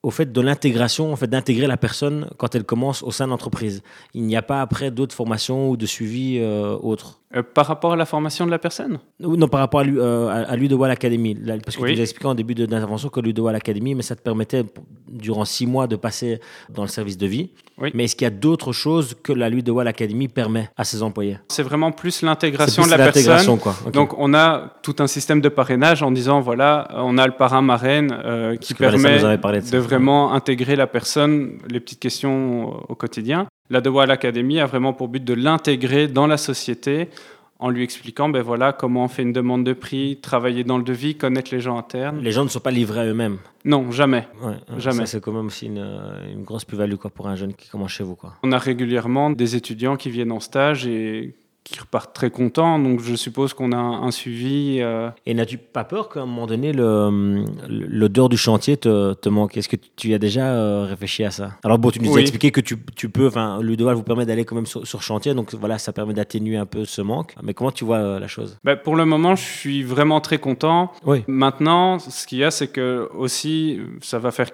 au 0.02 0.10
fait 0.10 0.32
de 0.32 0.40
l'intégration, 0.40 1.12
en 1.12 1.16
fait 1.16 1.28
d'intégrer 1.28 1.66
la 1.66 1.76
personne 1.76 2.28
quand 2.36 2.54
elle 2.54 2.64
commence 2.64 3.02
au 3.02 3.12
sein 3.12 3.26
de 3.26 3.30
l'entreprise. 3.30 3.82
Il 4.14 4.24
n'y 4.24 4.36
a 4.36 4.42
pas 4.42 4.60
après 4.60 4.90
d'autres 4.90 5.14
formations 5.14 5.70
ou 5.70 5.76
de 5.76 5.86
suivi 5.86 6.38
euh, 6.40 6.76
autres. 6.76 7.20
Euh, 7.34 7.42
par 7.42 7.66
rapport 7.66 7.94
à 7.94 7.96
la 7.96 8.04
formation 8.04 8.44
de 8.44 8.50
la 8.50 8.58
personne? 8.58 8.98
Non, 9.20 9.48
par 9.48 9.60
rapport 9.60 9.80
à, 9.80 9.84
euh, 9.84 10.44
à 10.46 10.54
l'Udewal 10.56 10.90
Academy. 10.90 11.34
Parce 11.34 11.76
que 11.76 11.82
oui. 11.82 11.90
tu 11.90 11.94
nous 11.94 12.00
as 12.00 12.02
expliqué 12.02 12.26
en 12.26 12.34
début 12.34 12.54
d'intervention 12.54 13.08
que 13.08 13.20
l'Udewal 13.20 13.54
Academy, 13.54 13.94
mais 13.94 14.02
ça 14.02 14.14
te 14.14 14.20
permettait 14.20 14.64
durant 15.08 15.44
six 15.44 15.66
mois 15.66 15.86
de 15.86 15.96
passer 15.96 16.40
dans 16.68 16.82
le 16.82 16.88
service 16.88 17.16
de 17.16 17.26
vie. 17.26 17.50
Oui. 17.78 17.90
Mais 17.94 18.04
est-ce 18.04 18.16
qu'il 18.16 18.26
y 18.26 18.28
a 18.28 18.30
d'autres 18.30 18.72
choses 18.72 19.16
que 19.22 19.32
la 19.32 19.48
Ludewal 19.48 19.88
Academy 19.88 20.28
permet 20.28 20.68
à 20.76 20.84
ses 20.84 21.02
employés? 21.02 21.38
C'est 21.48 21.62
vraiment 21.62 21.90
plus 21.90 22.22
l'intégration 22.22 22.84
de 22.84 22.90
la 22.90 23.10
personne. 23.10 23.58
Quoi. 23.58 23.74
Okay. 23.80 23.92
Donc 23.92 24.18
on 24.18 24.34
a 24.34 24.74
tout 24.82 24.96
un 24.98 25.06
système 25.06 25.40
de 25.40 25.48
parrainage 25.48 26.02
en 26.02 26.10
disant 26.10 26.40
voilà, 26.40 26.88
on 26.96 27.16
a 27.16 27.26
le 27.26 27.32
parrain 27.32 27.62
marraine 27.62 28.14
euh, 28.24 28.56
qui 28.56 28.74
permet 28.74 29.20
de, 29.20 29.70
de 29.70 29.78
vraiment 29.92 30.32
intégrer 30.32 30.76
la 30.76 30.86
personne, 30.86 31.58
les 31.68 31.80
petites 31.80 32.00
questions 32.00 32.90
au 32.90 32.94
quotidien. 32.94 33.46
La 33.68 33.80
The 33.82 33.88
Wall 33.88 34.10
Academy 34.10 34.58
a 34.58 34.66
vraiment 34.66 34.92
pour 34.92 35.08
but 35.08 35.22
de 35.22 35.34
l'intégrer 35.34 36.08
dans 36.08 36.26
la 36.26 36.36
société 36.36 37.08
en 37.58 37.70
lui 37.70 37.84
expliquant 37.84 38.28
ben 38.28 38.42
voilà 38.42 38.72
comment 38.72 39.04
on 39.04 39.08
fait 39.08 39.22
une 39.22 39.32
demande 39.32 39.64
de 39.64 39.72
prix, 39.72 40.18
travailler 40.20 40.64
dans 40.64 40.78
le 40.78 40.82
devis, 40.82 41.14
connaître 41.14 41.54
les 41.54 41.60
gens 41.60 41.78
internes. 41.78 42.20
Les 42.20 42.32
gens 42.32 42.42
ne 42.42 42.48
sont 42.48 42.60
pas 42.60 42.72
livrés 42.72 43.00
à 43.00 43.04
eux-mêmes. 43.04 43.38
Non, 43.64 43.92
jamais. 43.92 44.26
Ouais, 44.42 44.56
jamais. 44.78 45.06
C'est 45.06 45.20
quand 45.20 45.32
même 45.32 45.46
aussi 45.46 45.66
une, 45.66 45.86
une 46.32 46.42
grosse 46.42 46.64
plus-value 46.64 46.96
pour 47.14 47.28
un 47.28 47.36
jeune 47.36 47.54
qui 47.54 47.68
commence 47.68 47.92
chez 47.92 48.02
vous 48.02 48.16
quoi. 48.16 48.34
On 48.42 48.50
a 48.50 48.58
régulièrement 48.58 49.30
des 49.30 49.54
étudiants 49.54 49.96
qui 49.96 50.10
viennent 50.10 50.32
en 50.32 50.40
stage 50.40 50.86
et 50.86 51.36
qui 51.64 51.78
repartent 51.78 52.14
très 52.14 52.30
contents. 52.30 52.78
Donc 52.78 53.00
je 53.00 53.14
suppose 53.14 53.54
qu'on 53.54 53.72
a 53.72 53.76
un, 53.76 54.02
un 54.02 54.10
suivi. 54.10 54.78
Euh... 54.80 55.10
Et 55.26 55.34
n'as-tu 55.34 55.58
pas 55.58 55.84
peur 55.84 56.08
qu'à 56.08 56.20
un 56.20 56.26
moment 56.26 56.46
donné, 56.46 56.72
l'odeur 57.68 58.28
du 58.28 58.36
chantier 58.36 58.76
te, 58.76 59.14
te 59.14 59.28
manque? 59.28 59.56
Est-ce 59.56 59.68
que 59.68 59.76
tu 59.96 60.12
as 60.14 60.18
déjà 60.18 60.52
euh, 60.52 60.84
réfléchi 60.88 61.24
à 61.24 61.30
ça? 61.30 61.52
Alors 61.64 61.78
bon, 61.78 61.90
tu 61.90 62.00
nous 62.00 62.10
Oui. 62.12 62.18
as 62.18 62.22
expliqué 62.22 62.50
que 62.50 62.60
tu, 62.60 62.76
tu 62.96 63.08
peux, 63.08 63.26
enfin, 63.28 63.60
l'UDOAL 63.62 63.94
vous 63.94 64.02
permet 64.02 64.26
d'aller 64.26 64.44
quand 64.44 64.56
même 64.56 64.66
sur, 64.66 64.86
sur 64.86 65.02
chantier, 65.02 65.34
donc 65.34 65.54
voilà, 65.54 65.78
ça 65.78 65.92
permet 65.92 66.14
d'atténuer 66.14 66.56
un 66.56 66.66
peu 66.66 66.84
ce 66.84 67.02
manque. 67.02 67.34
Mais 67.42 67.54
comment 67.54 67.70
tu 67.72 67.84
vois 67.84 67.98
euh, 67.98 68.18
la 68.18 68.28
chose? 68.28 68.58
Ben, 68.64 68.76
pour 68.76 68.96
le 68.96 69.04
moment, 69.04 69.34
je 69.36 69.44
suis 69.44 69.82
vraiment 69.82 70.20
très 70.20 70.38
content. 70.38 70.92
Oui. 71.04 71.24
Maintenant, 71.26 71.98
ce 71.98 72.26
qu'il 72.26 72.38
y 72.38 72.44
a, 72.44 72.50
c'est 72.50 72.68
que 72.68 73.08
aussi, 73.16 73.78
ça 74.00 74.18
va 74.18 74.30
faire 74.30 74.50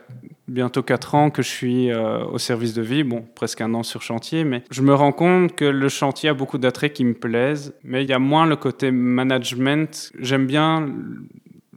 bientôt 0.46 0.82
4 0.82 1.14
ans 1.14 1.30
que 1.30 1.42
je 1.42 1.48
suis 1.48 1.92
au 1.94 2.38
service 2.38 2.72
de 2.74 2.82
vie, 2.82 3.02
bon, 3.04 3.24
presque 3.34 3.60
un 3.60 3.74
an 3.74 3.82
sur 3.82 4.00
chantier, 4.02 4.44
mais 4.44 4.62
je 4.70 4.80
me 4.82 4.94
rends 4.94 5.12
compte 5.12 5.54
que 5.54 5.64
le 5.66 5.88
chantier 5.88 6.30
a 6.30 6.34
beaucoup 6.34 6.56
d'attraits 6.58 6.92
qui 6.98 7.04
me 7.04 7.14
plaisent, 7.14 7.74
mais 7.84 8.02
il 8.02 8.10
y 8.10 8.12
a 8.12 8.18
moins 8.18 8.44
le 8.44 8.56
côté 8.56 8.90
management. 8.90 10.10
J'aime 10.18 10.46
bien 10.46 10.92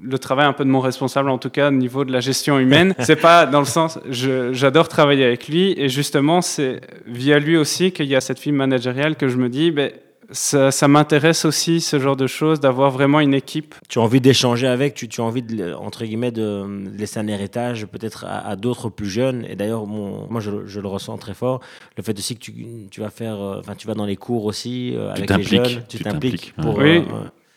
le 0.01 0.17
travail 0.17 0.47
un 0.47 0.53
peu 0.53 0.65
de 0.65 0.69
mon 0.71 0.79
responsable, 0.79 1.29
en 1.29 1.37
tout 1.37 1.51
cas 1.51 1.67
au 1.67 1.71
niveau 1.71 2.05
de 2.05 2.11
la 2.11 2.21
gestion 2.21 2.57
humaine. 2.57 2.95
c'est 3.01 3.21
pas 3.21 3.45
dans 3.45 3.59
le 3.59 3.67
sens, 3.67 3.99
j'adore 4.09 4.87
travailler 4.87 5.23
avec 5.23 5.47
lui, 5.47 5.75
et 5.77 5.89
justement, 5.89 6.41
c'est 6.41 6.81
via 7.05 7.37
lui 7.37 7.55
aussi 7.55 7.91
qu'il 7.91 8.07
y 8.07 8.15
a 8.15 8.19
cette 8.19 8.39
fibre 8.39 8.57
managériale 8.57 9.15
que 9.15 9.27
je 9.27 9.37
me 9.37 9.47
dis, 9.47 9.69
ben, 9.69 9.91
ça, 10.31 10.71
ça 10.71 10.87
m'intéresse 10.87 11.45
aussi, 11.45 11.81
ce 11.81 11.99
genre 11.99 12.15
de 12.15 12.27
choses, 12.27 12.59
d'avoir 12.59 12.91
vraiment 12.91 13.19
une 13.19 13.33
équipe. 13.33 13.75
Tu 13.89 13.99
as 13.99 14.01
envie 14.01 14.21
d'échanger 14.21 14.67
avec, 14.67 14.93
tu, 14.93 15.07
tu 15.07 15.21
as 15.21 15.23
envie, 15.23 15.41
de, 15.41 15.73
entre 15.73 16.05
guillemets, 16.05 16.31
de 16.31 16.65
laisser 16.97 17.19
un 17.19 17.27
héritage 17.27 17.85
peut-être 17.85 18.25
à, 18.25 18.47
à 18.47 18.55
d'autres 18.55 18.89
plus 18.89 19.09
jeunes. 19.09 19.45
Et 19.49 19.55
d'ailleurs, 19.55 19.85
moi, 19.85 20.39
je, 20.41 20.65
je 20.65 20.79
le 20.79 20.87
ressens 20.87 21.17
très 21.17 21.33
fort. 21.33 21.59
Le 21.97 22.03
fait 22.03 22.17
aussi 22.17 22.35
que 22.35 22.39
tu, 22.41 22.53
tu 22.89 23.01
vas 23.01 23.09
faire, 23.09 23.39
euh, 23.41 23.59
enfin, 23.59 23.75
tu 23.75 23.87
vas 23.87 23.93
dans 23.93 24.05
les 24.05 24.15
cours 24.17 24.45
aussi 24.45 24.93
euh, 24.95 25.09
avec 25.09 25.21
les 25.21 25.25
t'impliques, 25.27 25.49
jeunes. 25.65 25.83
Tu 25.89 25.97
tu 25.97 26.03
t'impliques 26.03 26.53
pour. 26.61 26.79
euh, 26.79 26.83
Oui. 26.83 26.97
ouais. 26.99 27.05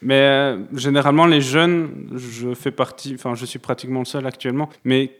Mais 0.04 0.20
euh, 0.20 0.58
généralement, 0.76 1.24
les 1.24 1.40
jeunes, 1.40 1.88
je 2.14 2.52
fais 2.52 2.70
partie, 2.70 3.14
enfin, 3.14 3.34
je 3.34 3.46
suis 3.46 3.58
pratiquement 3.58 4.00
le 4.00 4.04
seul 4.04 4.26
actuellement, 4.26 4.68
mais 4.84 5.12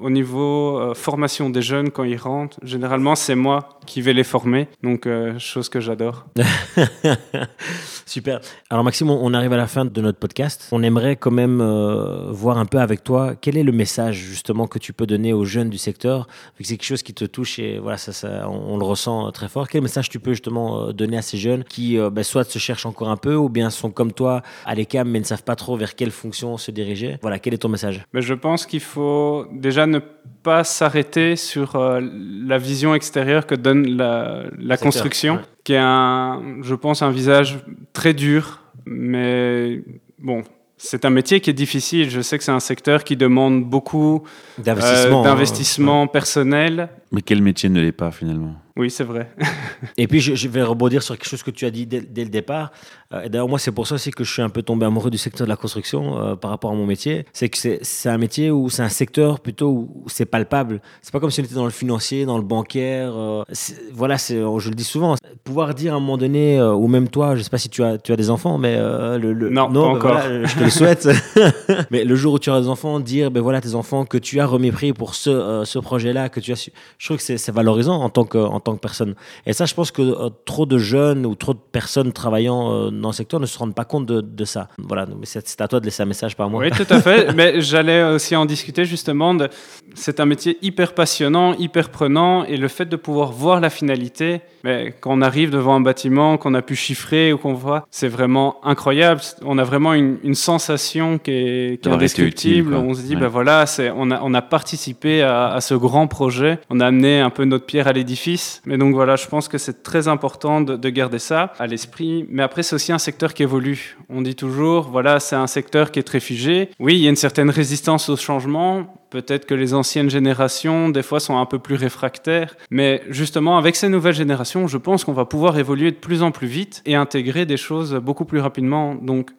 au 0.00 0.10
niveau 0.10 0.78
euh, 0.78 0.94
formation 0.94 1.48
des 1.48 1.62
jeunes, 1.62 1.90
quand 1.90 2.04
ils 2.04 2.18
rentrent, 2.18 2.60
généralement, 2.62 3.14
c'est 3.14 3.34
moi 3.34 3.80
qui 3.86 4.02
vais 4.02 4.12
les 4.12 4.24
former. 4.24 4.68
Donc, 4.82 5.06
euh, 5.06 5.38
chose 5.38 5.70
que 5.70 5.80
j'adore. 5.80 6.26
Super. 8.06 8.40
Alors 8.70 8.84
Maxime, 8.84 9.10
on 9.10 9.34
arrive 9.34 9.52
à 9.52 9.56
la 9.56 9.66
fin 9.66 9.84
de 9.84 10.00
notre 10.00 10.18
podcast. 10.18 10.68
On 10.70 10.82
aimerait 10.84 11.16
quand 11.16 11.32
même 11.32 11.60
euh, 11.60 12.30
voir 12.30 12.56
un 12.56 12.64
peu 12.64 12.78
avec 12.78 13.02
toi 13.02 13.34
quel 13.34 13.56
est 13.56 13.64
le 13.64 13.72
message 13.72 14.16
justement 14.16 14.68
que 14.68 14.78
tu 14.78 14.92
peux 14.92 15.06
donner 15.06 15.32
aux 15.32 15.44
jeunes 15.44 15.70
du 15.70 15.76
secteur, 15.76 16.28
que 16.56 16.62
c'est 16.64 16.76
quelque 16.76 16.86
chose 16.86 17.02
qui 17.02 17.14
te 17.14 17.24
touche 17.24 17.58
et 17.58 17.78
voilà, 17.78 17.96
ça, 17.96 18.12
ça, 18.12 18.48
on, 18.48 18.74
on 18.74 18.78
le 18.78 18.84
ressent 18.84 19.26
euh, 19.26 19.30
très 19.30 19.48
fort. 19.48 19.68
Quel 19.68 19.82
message 19.82 20.08
tu 20.08 20.20
peux 20.20 20.32
justement 20.32 20.88
euh, 20.88 20.92
donner 20.92 21.18
à 21.18 21.22
ces 21.22 21.36
jeunes 21.36 21.64
qui 21.64 21.98
euh, 21.98 22.08
ben, 22.10 22.22
soit 22.22 22.48
se 22.48 22.58
cherchent 22.60 22.86
encore 22.86 23.08
un 23.08 23.16
peu 23.16 23.34
ou 23.34 23.48
bien 23.48 23.70
sont 23.70 23.90
comme 23.90 24.12
toi 24.12 24.42
à 24.64 24.74
l'écam 24.76 25.08
mais 25.08 25.18
ne 25.18 25.24
savent 25.24 25.42
pas 25.42 25.56
trop 25.56 25.76
vers 25.76 25.96
quelle 25.96 26.12
fonction 26.12 26.56
se 26.58 26.70
diriger? 26.70 27.18
Voilà, 27.22 27.40
quel 27.40 27.54
est 27.54 27.58
ton 27.58 27.68
message? 27.68 28.04
Mais 28.12 28.22
je 28.22 28.34
pense 28.34 28.66
qu'il 28.66 28.80
faut 28.80 29.46
déjà 29.52 29.86
ne 29.86 29.98
pas 30.46 30.62
s'arrêter 30.62 31.34
sur 31.34 31.74
euh, 31.74 32.00
la 32.00 32.56
vision 32.58 32.94
extérieure 32.94 33.46
que 33.46 33.56
donne 33.56 33.96
la, 33.96 34.76
construction, 34.76 35.34
ouais. 35.34 35.40
Qui 35.66 35.72
est 35.72 35.78
un, 35.78 36.58
je 36.62 36.76
pense, 36.76 37.02
un 37.02 37.10
visage 37.10 37.58
très 37.92 38.14
dur, 38.14 38.60
mais 38.86 39.82
bon. 40.18 40.44
C'est 40.78 41.06
un 41.06 41.10
métier 41.10 41.40
qui 41.40 41.48
est 41.48 41.54
difficile. 41.54 42.10
Je 42.10 42.20
sais 42.20 42.36
que 42.36 42.44
c'est 42.44 42.52
un 42.52 42.60
secteur 42.60 43.02
qui 43.02 43.16
demande 43.16 43.64
beaucoup 43.64 44.22
euh, 44.58 44.62
D'investissement. 44.62 46.02
hein. 46.02 46.06
personnel. 46.06 46.90
Mais 47.12 47.22
quel 47.22 47.40
métier 47.40 47.70
ne 47.70 47.80
l'est 47.80 47.92
pas 47.92 48.10
finalement? 48.10 48.52
Oui, 48.76 48.90
c'est 48.90 49.02
vrai. 49.04 49.30
Et 49.96 50.06
puis, 50.06 50.20
je, 50.20 50.34
je 50.34 50.48
vais 50.48 50.62
rebondir 50.62 51.02
sur 51.02 51.16
quelque 51.16 51.30
chose 51.30 51.42
que 51.42 51.50
tu 51.50 51.64
as 51.64 51.70
dit 51.70 51.86
dès, 51.86 52.02
dès 52.02 52.24
le 52.24 52.28
départ. 52.30 52.72
Euh, 53.14 53.22
et 53.22 53.30
D'ailleurs, 53.30 53.48
moi, 53.48 53.58
c'est 53.58 53.72
pour 53.72 53.86
ça 53.86 53.94
aussi 53.94 54.10
que 54.10 54.22
je 54.22 54.30
suis 54.30 54.42
un 54.42 54.50
peu 54.50 54.60
tombé 54.62 54.84
amoureux 54.84 55.10
du 55.10 55.16
secteur 55.16 55.46
de 55.46 55.48
la 55.50 55.56
construction 55.56 56.20
euh, 56.20 56.36
par 56.36 56.50
rapport 56.50 56.70
à 56.72 56.74
mon 56.74 56.84
métier. 56.84 57.24
C'est 57.32 57.48
que 57.48 57.56
c'est 57.56 57.78
c'est 57.82 58.10
un 58.10 58.18
métier 58.18 58.50
où 58.50 58.68
c'est 58.68 58.82
un 58.82 58.90
secteur 58.90 59.40
plutôt 59.40 59.70
où 59.70 60.04
c'est 60.08 60.26
palpable. 60.26 60.82
C'est 61.00 61.10
pas 61.10 61.20
comme 61.20 61.30
si 61.30 61.40
on 61.40 61.44
était 61.44 61.54
dans 61.54 61.64
le 61.64 61.70
financier, 61.70 62.26
dans 62.26 62.36
le 62.36 62.44
bancaire. 62.44 63.14
euh, 63.16 63.44
c'est- 63.50 63.80
voilà, 63.94 64.18
c'est, 64.18 64.34
je 64.58 64.68
le 64.68 64.74
dis 64.74 64.84
souvent. 64.84 65.14
Pouvoir 65.46 65.74
dire 65.74 65.94
à 65.94 65.96
un 65.96 66.00
moment 66.00 66.18
donné, 66.18 66.58
euh, 66.58 66.74
ou 66.74 66.88
même 66.88 67.08
toi, 67.08 67.36
je 67.36 67.42
sais 67.42 67.50
pas 67.50 67.56
si 67.56 67.68
tu 67.68 67.84
as, 67.84 67.98
tu 67.98 68.12
as 68.12 68.16
des 68.16 68.30
enfants, 68.30 68.58
mais 68.58 68.74
euh, 68.76 69.16
le, 69.16 69.32
le- 69.32 69.48
Non, 69.48 69.68
pas 69.68 69.72
ben 69.74 69.80
encore. 69.80 70.12
voilà, 70.18 70.44
je 70.44 70.56
te 70.56 70.64
le 70.64 70.70
souhaite. 70.70 71.08
mais 71.92 72.02
le 72.04 72.16
jour 72.16 72.34
où 72.34 72.38
tu 72.40 72.50
auras 72.50 72.60
des 72.60 72.66
enfants, 72.68 72.98
dire, 72.98 73.30
ben 73.30 73.40
voilà, 73.40 73.60
tes 73.60 73.76
enfants 73.76 74.04
que 74.04 74.18
tu 74.18 74.40
as 74.40 74.46
remis 74.46 74.72
prix 74.72 74.92
pour 74.92 75.14
ce, 75.14 75.30
euh, 75.30 75.64
ce 75.64 75.78
projet-là, 75.78 76.30
que 76.30 76.40
tu 76.40 76.50
as 76.50 76.56
su. 76.56 76.72
Je 76.98 77.06
trouve 77.06 77.18
que 77.18 77.22
c'est 77.22 77.52
valorisant 77.52 77.94
en 78.02 78.08
tant 78.10 78.24
que, 78.24 78.38
en 78.38 78.58
tant 78.58 78.74
que 78.74 78.80
personne. 78.80 79.14
Et 79.46 79.52
ça, 79.52 79.66
je 79.66 79.74
pense 79.74 79.92
que 79.92 80.02
euh, 80.02 80.30
trop 80.46 80.66
de 80.66 80.78
jeunes 80.78 81.24
ou 81.24 81.36
trop 81.36 81.54
de 81.54 81.60
personnes 81.70 82.12
travaillant 82.12 82.72
euh, 82.72 82.90
dans 82.90 83.10
le 83.10 83.14
secteur 83.14 83.38
ne 83.38 83.46
se 83.46 83.56
rendent 83.56 83.74
pas 83.74 83.84
compte 83.84 84.06
de, 84.06 84.20
de 84.20 84.44
ça. 84.44 84.66
Voilà, 84.78 85.06
mais 85.06 85.26
c'est 85.26 85.46
c'est 85.46 85.60
à 85.60 85.68
toi 85.68 85.78
de 85.78 85.84
laisser 85.84 86.02
un 86.02 86.06
message 86.06 86.34
par 86.34 86.50
moi. 86.50 86.60
Oui, 86.60 86.70
tout 86.72 86.92
à 86.92 87.00
fait. 87.00 87.32
Mais 87.36 87.60
j'allais 87.60 88.02
aussi 88.02 88.34
en 88.34 88.46
discuter 88.46 88.84
justement. 88.84 89.32
De... 89.32 89.48
C'est 89.94 90.18
un 90.18 90.26
métier 90.26 90.58
hyper 90.60 90.92
passionnant, 90.92 91.54
hyper 91.54 91.90
prenant, 91.90 92.42
et 92.44 92.56
le 92.56 92.66
fait 92.66 92.86
de 92.86 92.96
pouvoir 92.96 93.30
voir 93.30 93.60
la 93.60 93.70
finalité, 93.70 94.40
mais 94.64 94.92
quand 95.00 95.12
on 95.12 95.22
arrive 95.22 95.35
devant 95.44 95.74
un 95.74 95.80
bâtiment, 95.80 96.38
qu'on 96.38 96.54
a 96.54 96.62
pu 96.62 96.74
chiffrer 96.74 97.32
ou 97.32 97.38
qu'on 97.38 97.52
voit, 97.54 97.86
c'est 97.90 98.08
vraiment 98.08 98.56
incroyable. 98.64 99.20
On 99.44 99.58
a 99.58 99.64
vraiment 99.64 99.92
une, 99.94 100.16
une 100.24 100.34
sensation 100.34 101.18
qui 101.18 101.30
est, 101.32 101.82
qui 101.82 101.88
est 101.88 101.92
indescriptible. 101.92 102.72
utile, 102.72 102.74
on 102.88 102.94
se 102.94 103.02
dit, 103.02 103.14
Ouais. 103.14 103.20
ben 103.22 103.28
voilà, 103.28 103.66
c'est, 103.66 103.90
on, 103.94 104.10
a, 104.10 104.20
on 104.22 104.32
a 104.34 104.42
participé 104.42 105.22
à, 105.22 105.48
à 105.52 105.60
ce 105.60 105.74
grand 105.74 106.06
projet, 106.06 106.58
on 106.70 106.80
a 106.80 106.86
amené 106.86 107.20
un 107.20 107.30
peu 107.30 107.44
notre 107.44 107.66
pierre 107.66 107.86
à 107.88 107.92
l'édifice. 107.92 108.62
Mais 108.66 108.78
donc 108.78 108.94
voilà, 108.94 109.16
je 109.16 109.26
pense 109.26 109.48
que 109.48 109.58
c'est 109.58 109.82
très 109.82 110.08
important 110.08 110.60
de, 110.60 110.76
de 110.76 110.88
garder 110.88 111.18
ça 111.18 111.52
à 111.58 111.66
l'esprit. 111.66 112.26
Mais 112.30 112.42
après, 112.42 112.62
c'est 112.62 112.74
aussi 112.74 112.92
un 112.92 112.98
secteur 112.98 113.34
qui 113.34 113.42
évolue. 113.42 113.96
On 114.08 114.22
dit 114.22 114.34
toujours, 114.34 114.88
voilà, 114.90 115.20
c'est 115.20 115.36
un 115.36 115.46
secteur 115.46 115.90
qui 115.90 115.98
est 115.98 116.02
très 116.04 116.20
figé. 116.20 116.70
Oui, 116.80 116.94
il 116.94 117.00
y 117.00 117.06
a 117.06 117.10
une 117.10 117.16
certaine 117.16 117.50
résistance 117.50 118.08
au 118.08 118.16
changement. 118.16 118.86
Peut-être 119.10 119.46
que 119.46 119.54
les 119.54 119.74
anciennes 119.74 120.10
générations, 120.10 120.88
des 120.88 121.02
fois, 121.02 121.20
sont 121.20 121.38
un 121.38 121.46
peu 121.46 121.58
plus 121.58 121.76
réfractaires. 121.76 122.56
Mais 122.70 123.02
justement, 123.08 123.58
avec 123.58 123.76
ces 123.76 123.88
nouvelles 123.88 124.14
générations, 124.14 124.66
je 124.66 124.78
pense 124.78 125.04
qu'on 125.04 125.12
va 125.12 125.24
pouvoir 125.24 125.58
évoluer 125.58 125.90
de 125.90 125.96
plus 125.96 126.22
en 126.22 126.30
plus 126.30 126.48
vite 126.48 126.82
et 126.86 126.94
intégrer 126.94 127.46
des 127.46 127.56
choses 127.56 127.94
beaucoup 127.94 128.24
plus 128.24 128.40
rapidement. 128.40 128.94
Donc, 128.94 129.30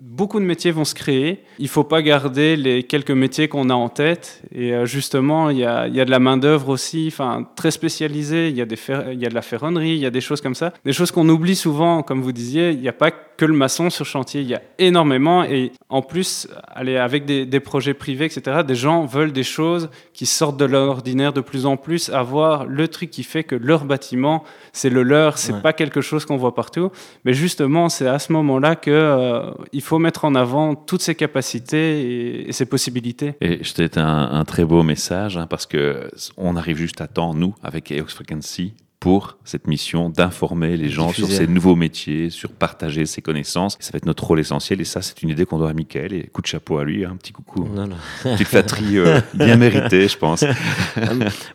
beaucoup 0.00 0.38
de 0.38 0.44
métiers 0.44 0.70
vont 0.70 0.84
se 0.84 0.94
créer. 0.94 1.40
Il 1.58 1.68
faut 1.68 1.84
pas 1.84 2.02
garder 2.02 2.56
les 2.56 2.82
quelques 2.82 3.10
métiers 3.10 3.48
qu'on 3.48 3.70
a 3.70 3.74
en 3.74 3.88
tête. 3.88 4.42
Et 4.52 4.74
euh, 4.74 4.86
justement, 4.86 5.50
il 5.50 5.58
y 5.58 5.64
a, 5.64 5.88
de 5.88 6.10
la 6.10 6.18
main-d'œuvre 6.18 6.68
aussi, 6.68 7.06
enfin, 7.08 7.48
très 7.56 7.70
spécialisée. 7.70 8.48
Il 8.48 8.56
y, 8.56 8.62
a 8.62 8.66
il 9.12 9.20
y 9.20 9.26
a 9.26 9.28
de 9.28 9.34
la 9.34 9.42
ferronnerie, 9.42 9.90
il 9.90 9.98
y 9.98 10.06
a 10.06 10.10
des 10.10 10.20
choses 10.20 10.40
comme 10.40 10.54
ça. 10.54 10.72
Des 10.84 10.92
choses 10.92 11.10
qu'on 11.10 11.28
oublie 11.28 11.56
souvent, 11.56 12.02
comme 12.02 12.20
vous 12.20 12.32
disiez. 12.32 12.70
Il 12.70 12.80
n'y 12.80 12.88
a 12.88 12.92
pas 12.92 13.10
que 13.36 13.44
le 13.44 13.52
maçon 13.54 13.90
sur 13.90 14.04
chantier. 14.06 14.40
Il 14.42 14.48
y 14.48 14.54
a 14.54 14.62
énormément. 14.78 15.44
Et 15.44 15.72
en 15.88 16.02
plus, 16.02 16.48
allez, 16.68 16.96
avec 16.96 17.24
des, 17.24 17.46
des 17.46 17.60
projets 17.60 17.94
privés, 17.94 18.26
etc., 18.26 18.62
des 18.66 18.74
gens 18.74 19.04
veulent 19.06 19.32
des 19.32 19.42
choses 19.42 19.88
qui 20.12 20.26
sortent 20.26 20.56
de 20.58 20.64
l'ordinaire 20.64 21.32
de 21.32 21.40
plus 21.40 21.66
en 21.66 21.76
plus, 21.76 22.10
avoir 22.10 22.66
le 22.66 22.86
truc 22.88 23.10
qui 23.10 23.22
fait 23.24 23.44
que 23.44 23.54
leur 23.56 23.84
bâtiment, 23.84 24.44
c'est 24.72 24.90
le 24.90 25.02
leur, 25.02 25.38
c'est 25.38 25.52
Ouais. 25.52 25.60
pas 25.60 25.72
quelque 25.72 26.00
chose 26.00 26.24
qu'on 26.24 26.36
voit 26.36 26.54
partout. 26.54 26.90
Mais 27.24 27.32
justement, 27.34 27.88
c'est 27.88 28.06
à 28.06 28.18
ce 28.18 28.32
moment-là 28.32 28.76
que 28.76 28.90
euh, 28.90 29.50
il 29.72 29.82
faut 29.82 29.98
mettre 29.98 30.24
en 30.24 30.34
avant 30.34 30.74
toutes 30.74 31.02
ses 31.02 31.14
capacités 31.14 32.00
et, 32.02 32.48
et 32.48 32.52
ses 32.52 32.66
possibilités. 32.66 33.34
Et 33.40 33.60
c'était 33.62 33.98
un, 33.98 34.30
un 34.32 34.44
très 34.44 34.64
beau 34.64 34.82
message 34.82 35.36
hein, 35.36 35.46
parce 35.48 35.66
que 35.66 36.08
on 36.36 36.56
arrive 36.56 36.76
juste 36.76 37.00
à 37.00 37.06
temps, 37.06 37.34
nous, 37.34 37.54
avec 37.62 37.90
EOX 37.90 38.14
Frequency, 38.14 38.74
pour 39.04 39.36
cette 39.44 39.66
mission 39.66 40.08
d'informer 40.08 40.78
les 40.78 40.88
gens 40.88 41.12
sur 41.12 41.26
ces 41.26 41.46
nouveaux 41.46 41.76
métiers, 41.76 42.30
sur 42.30 42.50
partager 42.50 43.04
ses 43.04 43.20
connaissances. 43.20 43.76
Ça 43.78 43.90
va 43.92 43.98
être 43.98 44.06
notre 44.06 44.24
rôle 44.24 44.40
essentiel 44.40 44.80
et 44.80 44.84
ça, 44.84 45.02
c'est 45.02 45.22
une 45.22 45.28
idée 45.28 45.44
qu'on 45.44 45.58
doit 45.58 45.68
à 45.68 45.74
Mickaël. 45.74 46.14
Et 46.14 46.22
coup 46.22 46.40
de 46.40 46.46
chapeau 46.46 46.78
à 46.78 46.84
lui, 46.84 47.04
hein, 47.04 47.10
un 47.12 47.16
petit 47.16 47.34
coucou. 47.34 47.68
Non, 47.68 47.86
non. 47.86 47.96
Petite 48.22 48.48
flatterie 48.48 48.96
euh, 48.96 49.20
bien 49.34 49.56
méritée, 49.56 50.08
je 50.08 50.16
pense. 50.16 50.42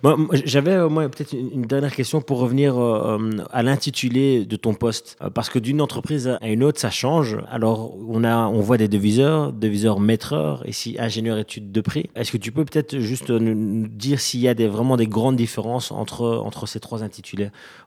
Moi, 0.04 0.16
moi, 0.16 0.36
J'avais 0.46 0.74
euh, 0.74 0.90
moi, 0.90 1.10
peut-être 1.10 1.34
une, 1.34 1.50
une 1.52 1.62
dernière 1.64 1.96
question 1.96 2.22
pour 2.22 2.38
revenir 2.38 2.78
euh, 2.78 3.18
à 3.52 3.64
l'intitulé 3.64 4.46
de 4.46 4.56
ton 4.56 4.76
poste. 4.76 5.18
Parce 5.34 5.50
que 5.50 5.58
d'une 5.58 5.82
entreprise 5.82 6.38
à 6.42 6.50
une 6.50 6.64
autre, 6.64 6.80
ça 6.80 6.92
change. 6.92 7.40
Alors, 7.50 7.96
on, 8.08 8.24
a, 8.26 8.46
on 8.46 8.62
voit 8.62 8.78
des 8.78 8.88
deviseurs, 8.88 9.54
deviseurs 9.54 10.00
maîtreurs, 10.00 10.64
ici 10.68 10.98
ingénieur 11.00 11.40
études 11.40 11.72
de 11.72 11.82
prix. 11.82 12.12
Est-ce 12.16 12.32
que 12.32 12.38
tu 12.38 12.52
peux 12.52 12.64
peut-être 12.64 13.00
juste 13.00 13.32
nous, 13.32 13.56
nous 13.56 13.88
dire 13.88 14.20
s'il 14.20 14.42
y 14.42 14.48
a 14.48 14.54
des, 14.54 14.68
vraiment 14.68 14.98
des 14.98 15.08
grandes 15.08 15.36
différences 15.36 15.92
entre, 15.92 16.28
entre 16.46 16.68
ces 16.68 16.80
trois 16.80 17.02
intitulés? 17.02 17.39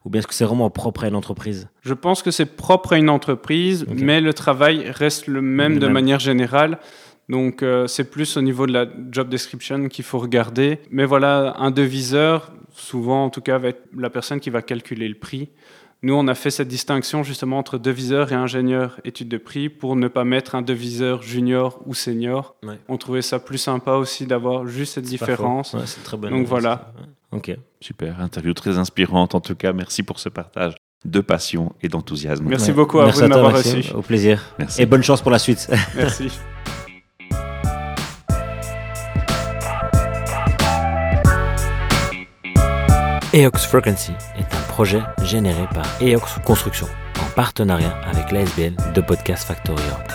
Ou 0.05 0.11
bien 0.11 0.19
est-ce 0.19 0.27
que 0.27 0.35
c'est 0.35 0.45
vraiment 0.45 0.71
propre 0.71 1.05
à 1.05 1.09
une 1.09 1.15
entreprise? 1.15 1.69
Je 1.83 1.95
pense 1.95 2.23
que 2.23 2.31
c'est 2.31 2.47
propre 2.57 2.95
à 2.95 2.99
une 2.99 3.11
entreprise, 3.11 3.87
mais 3.95 4.21
le 4.21 4.35
travail 4.35 4.91
reste 4.91 5.27
le 5.27 5.43
même 5.43 5.75
Le 5.75 5.81
de 5.81 5.87
même. 5.87 5.95
manière 5.95 6.19
générale. 6.21 6.79
Donc 7.29 7.63
euh, 7.63 7.87
c'est 7.87 8.11
plus 8.11 8.37
au 8.37 8.43
niveau 8.43 8.67
de 8.67 8.73
la 8.73 8.87
job 9.11 9.29
description 9.29 9.89
qu'il 9.89 10.05
faut 10.05 10.19
regarder. 10.19 10.81
Mais 10.91 11.05
voilà, 11.05 11.55
un 11.59 11.71
deviseur, 11.71 12.53
souvent 12.73 13.25
en 13.25 13.31
tout 13.31 13.41
cas, 13.41 13.59
va 13.59 13.69
être 13.69 13.83
la 13.97 14.11
personne 14.11 14.41
qui 14.41 14.51
va 14.51 14.61
calculer 14.63 15.09
le 15.09 15.15
prix. 15.15 15.51
Nous, 16.05 16.15
on 16.15 16.27
a 16.27 16.35
fait 16.35 16.51
cette 16.51 16.67
distinction 16.67 17.23
justement 17.23 17.59
entre 17.59 17.79
deviseur 17.79 18.33
et 18.33 18.35
ingénieur 18.35 18.99
études 19.05 19.29
de 19.29 19.39
prix 19.39 19.69
pour 19.69 19.95
ne 19.95 20.09
pas 20.09 20.25
mettre 20.25 20.57
un 20.57 20.63
deviseur 20.63 21.23
junior 21.23 21.81
ou 21.87 21.95
senior. 21.95 22.57
Ouais. 22.65 22.75
On 22.89 22.97
trouvait 22.97 23.23
ça 23.23 23.39
plus 23.39 23.59
sympa 23.59 23.93
aussi 23.93 24.27
d'avoir 24.27 24.67
juste 24.67 24.95
cette 24.95 25.05
différence. 25.05 25.75
Ouais, 25.75 25.83
c'est 25.87 26.03
très 26.03 26.17
bonne. 26.17 26.31
Donc 26.31 26.47
voilà. 26.49 26.93
Ok. 27.33 27.57
Super, 27.81 28.21
interview 28.21 28.53
très 28.55 28.79
inspirante 28.79 29.35
en 29.35 29.41
tout 29.41 29.55
cas. 29.55 29.73
Merci 29.73 30.03
pour 30.03 30.19
ce 30.19 30.29
partage 30.29 30.75
de 31.05 31.21
passion 31.21 31.73
et 31.83 31.89
d'enthousiasme. 31.89 32.45
Merci 32.45 32.69
Ouais. 32.71 32.77
beaucoup 32.77 33.01
à 33.01 33.07
Merci 33.07 33.23
vous 33.23 33.29
de 33.29 33.33
toi, 33.33 33.43
m'avoir 33.43 33.57
reçu. 33.65 33.85
Au 33.95 34.03
plaisir. 34.03 34.55
Merci. 34.59 34.83
Et 34.83 34.87
bonne 34.87 35.03
chance 35.03 35.21
pour 35.23 35.31
la 35.33 35.39
suite. 35.39 35.69
Merci. 35.97 36.31
EOX 43.35 43.65
Frequency 43.67 44.13
est 44.39 44.55
un 44.55 44.61
projet 44.69 45.01
généré 45.23 45.67
par 45.75 45.87
EOX 46.03 46.39
Construction 46.45 46.87
en 47.21 47.31
partenariat 47.35 47.97
avec 48.07 48.31
l'ASBL 48.31 48.75
de 48.95 49.01
Podcast 49.01 49.45
Factory 49.45 49.83
Europe. 49.91 50.13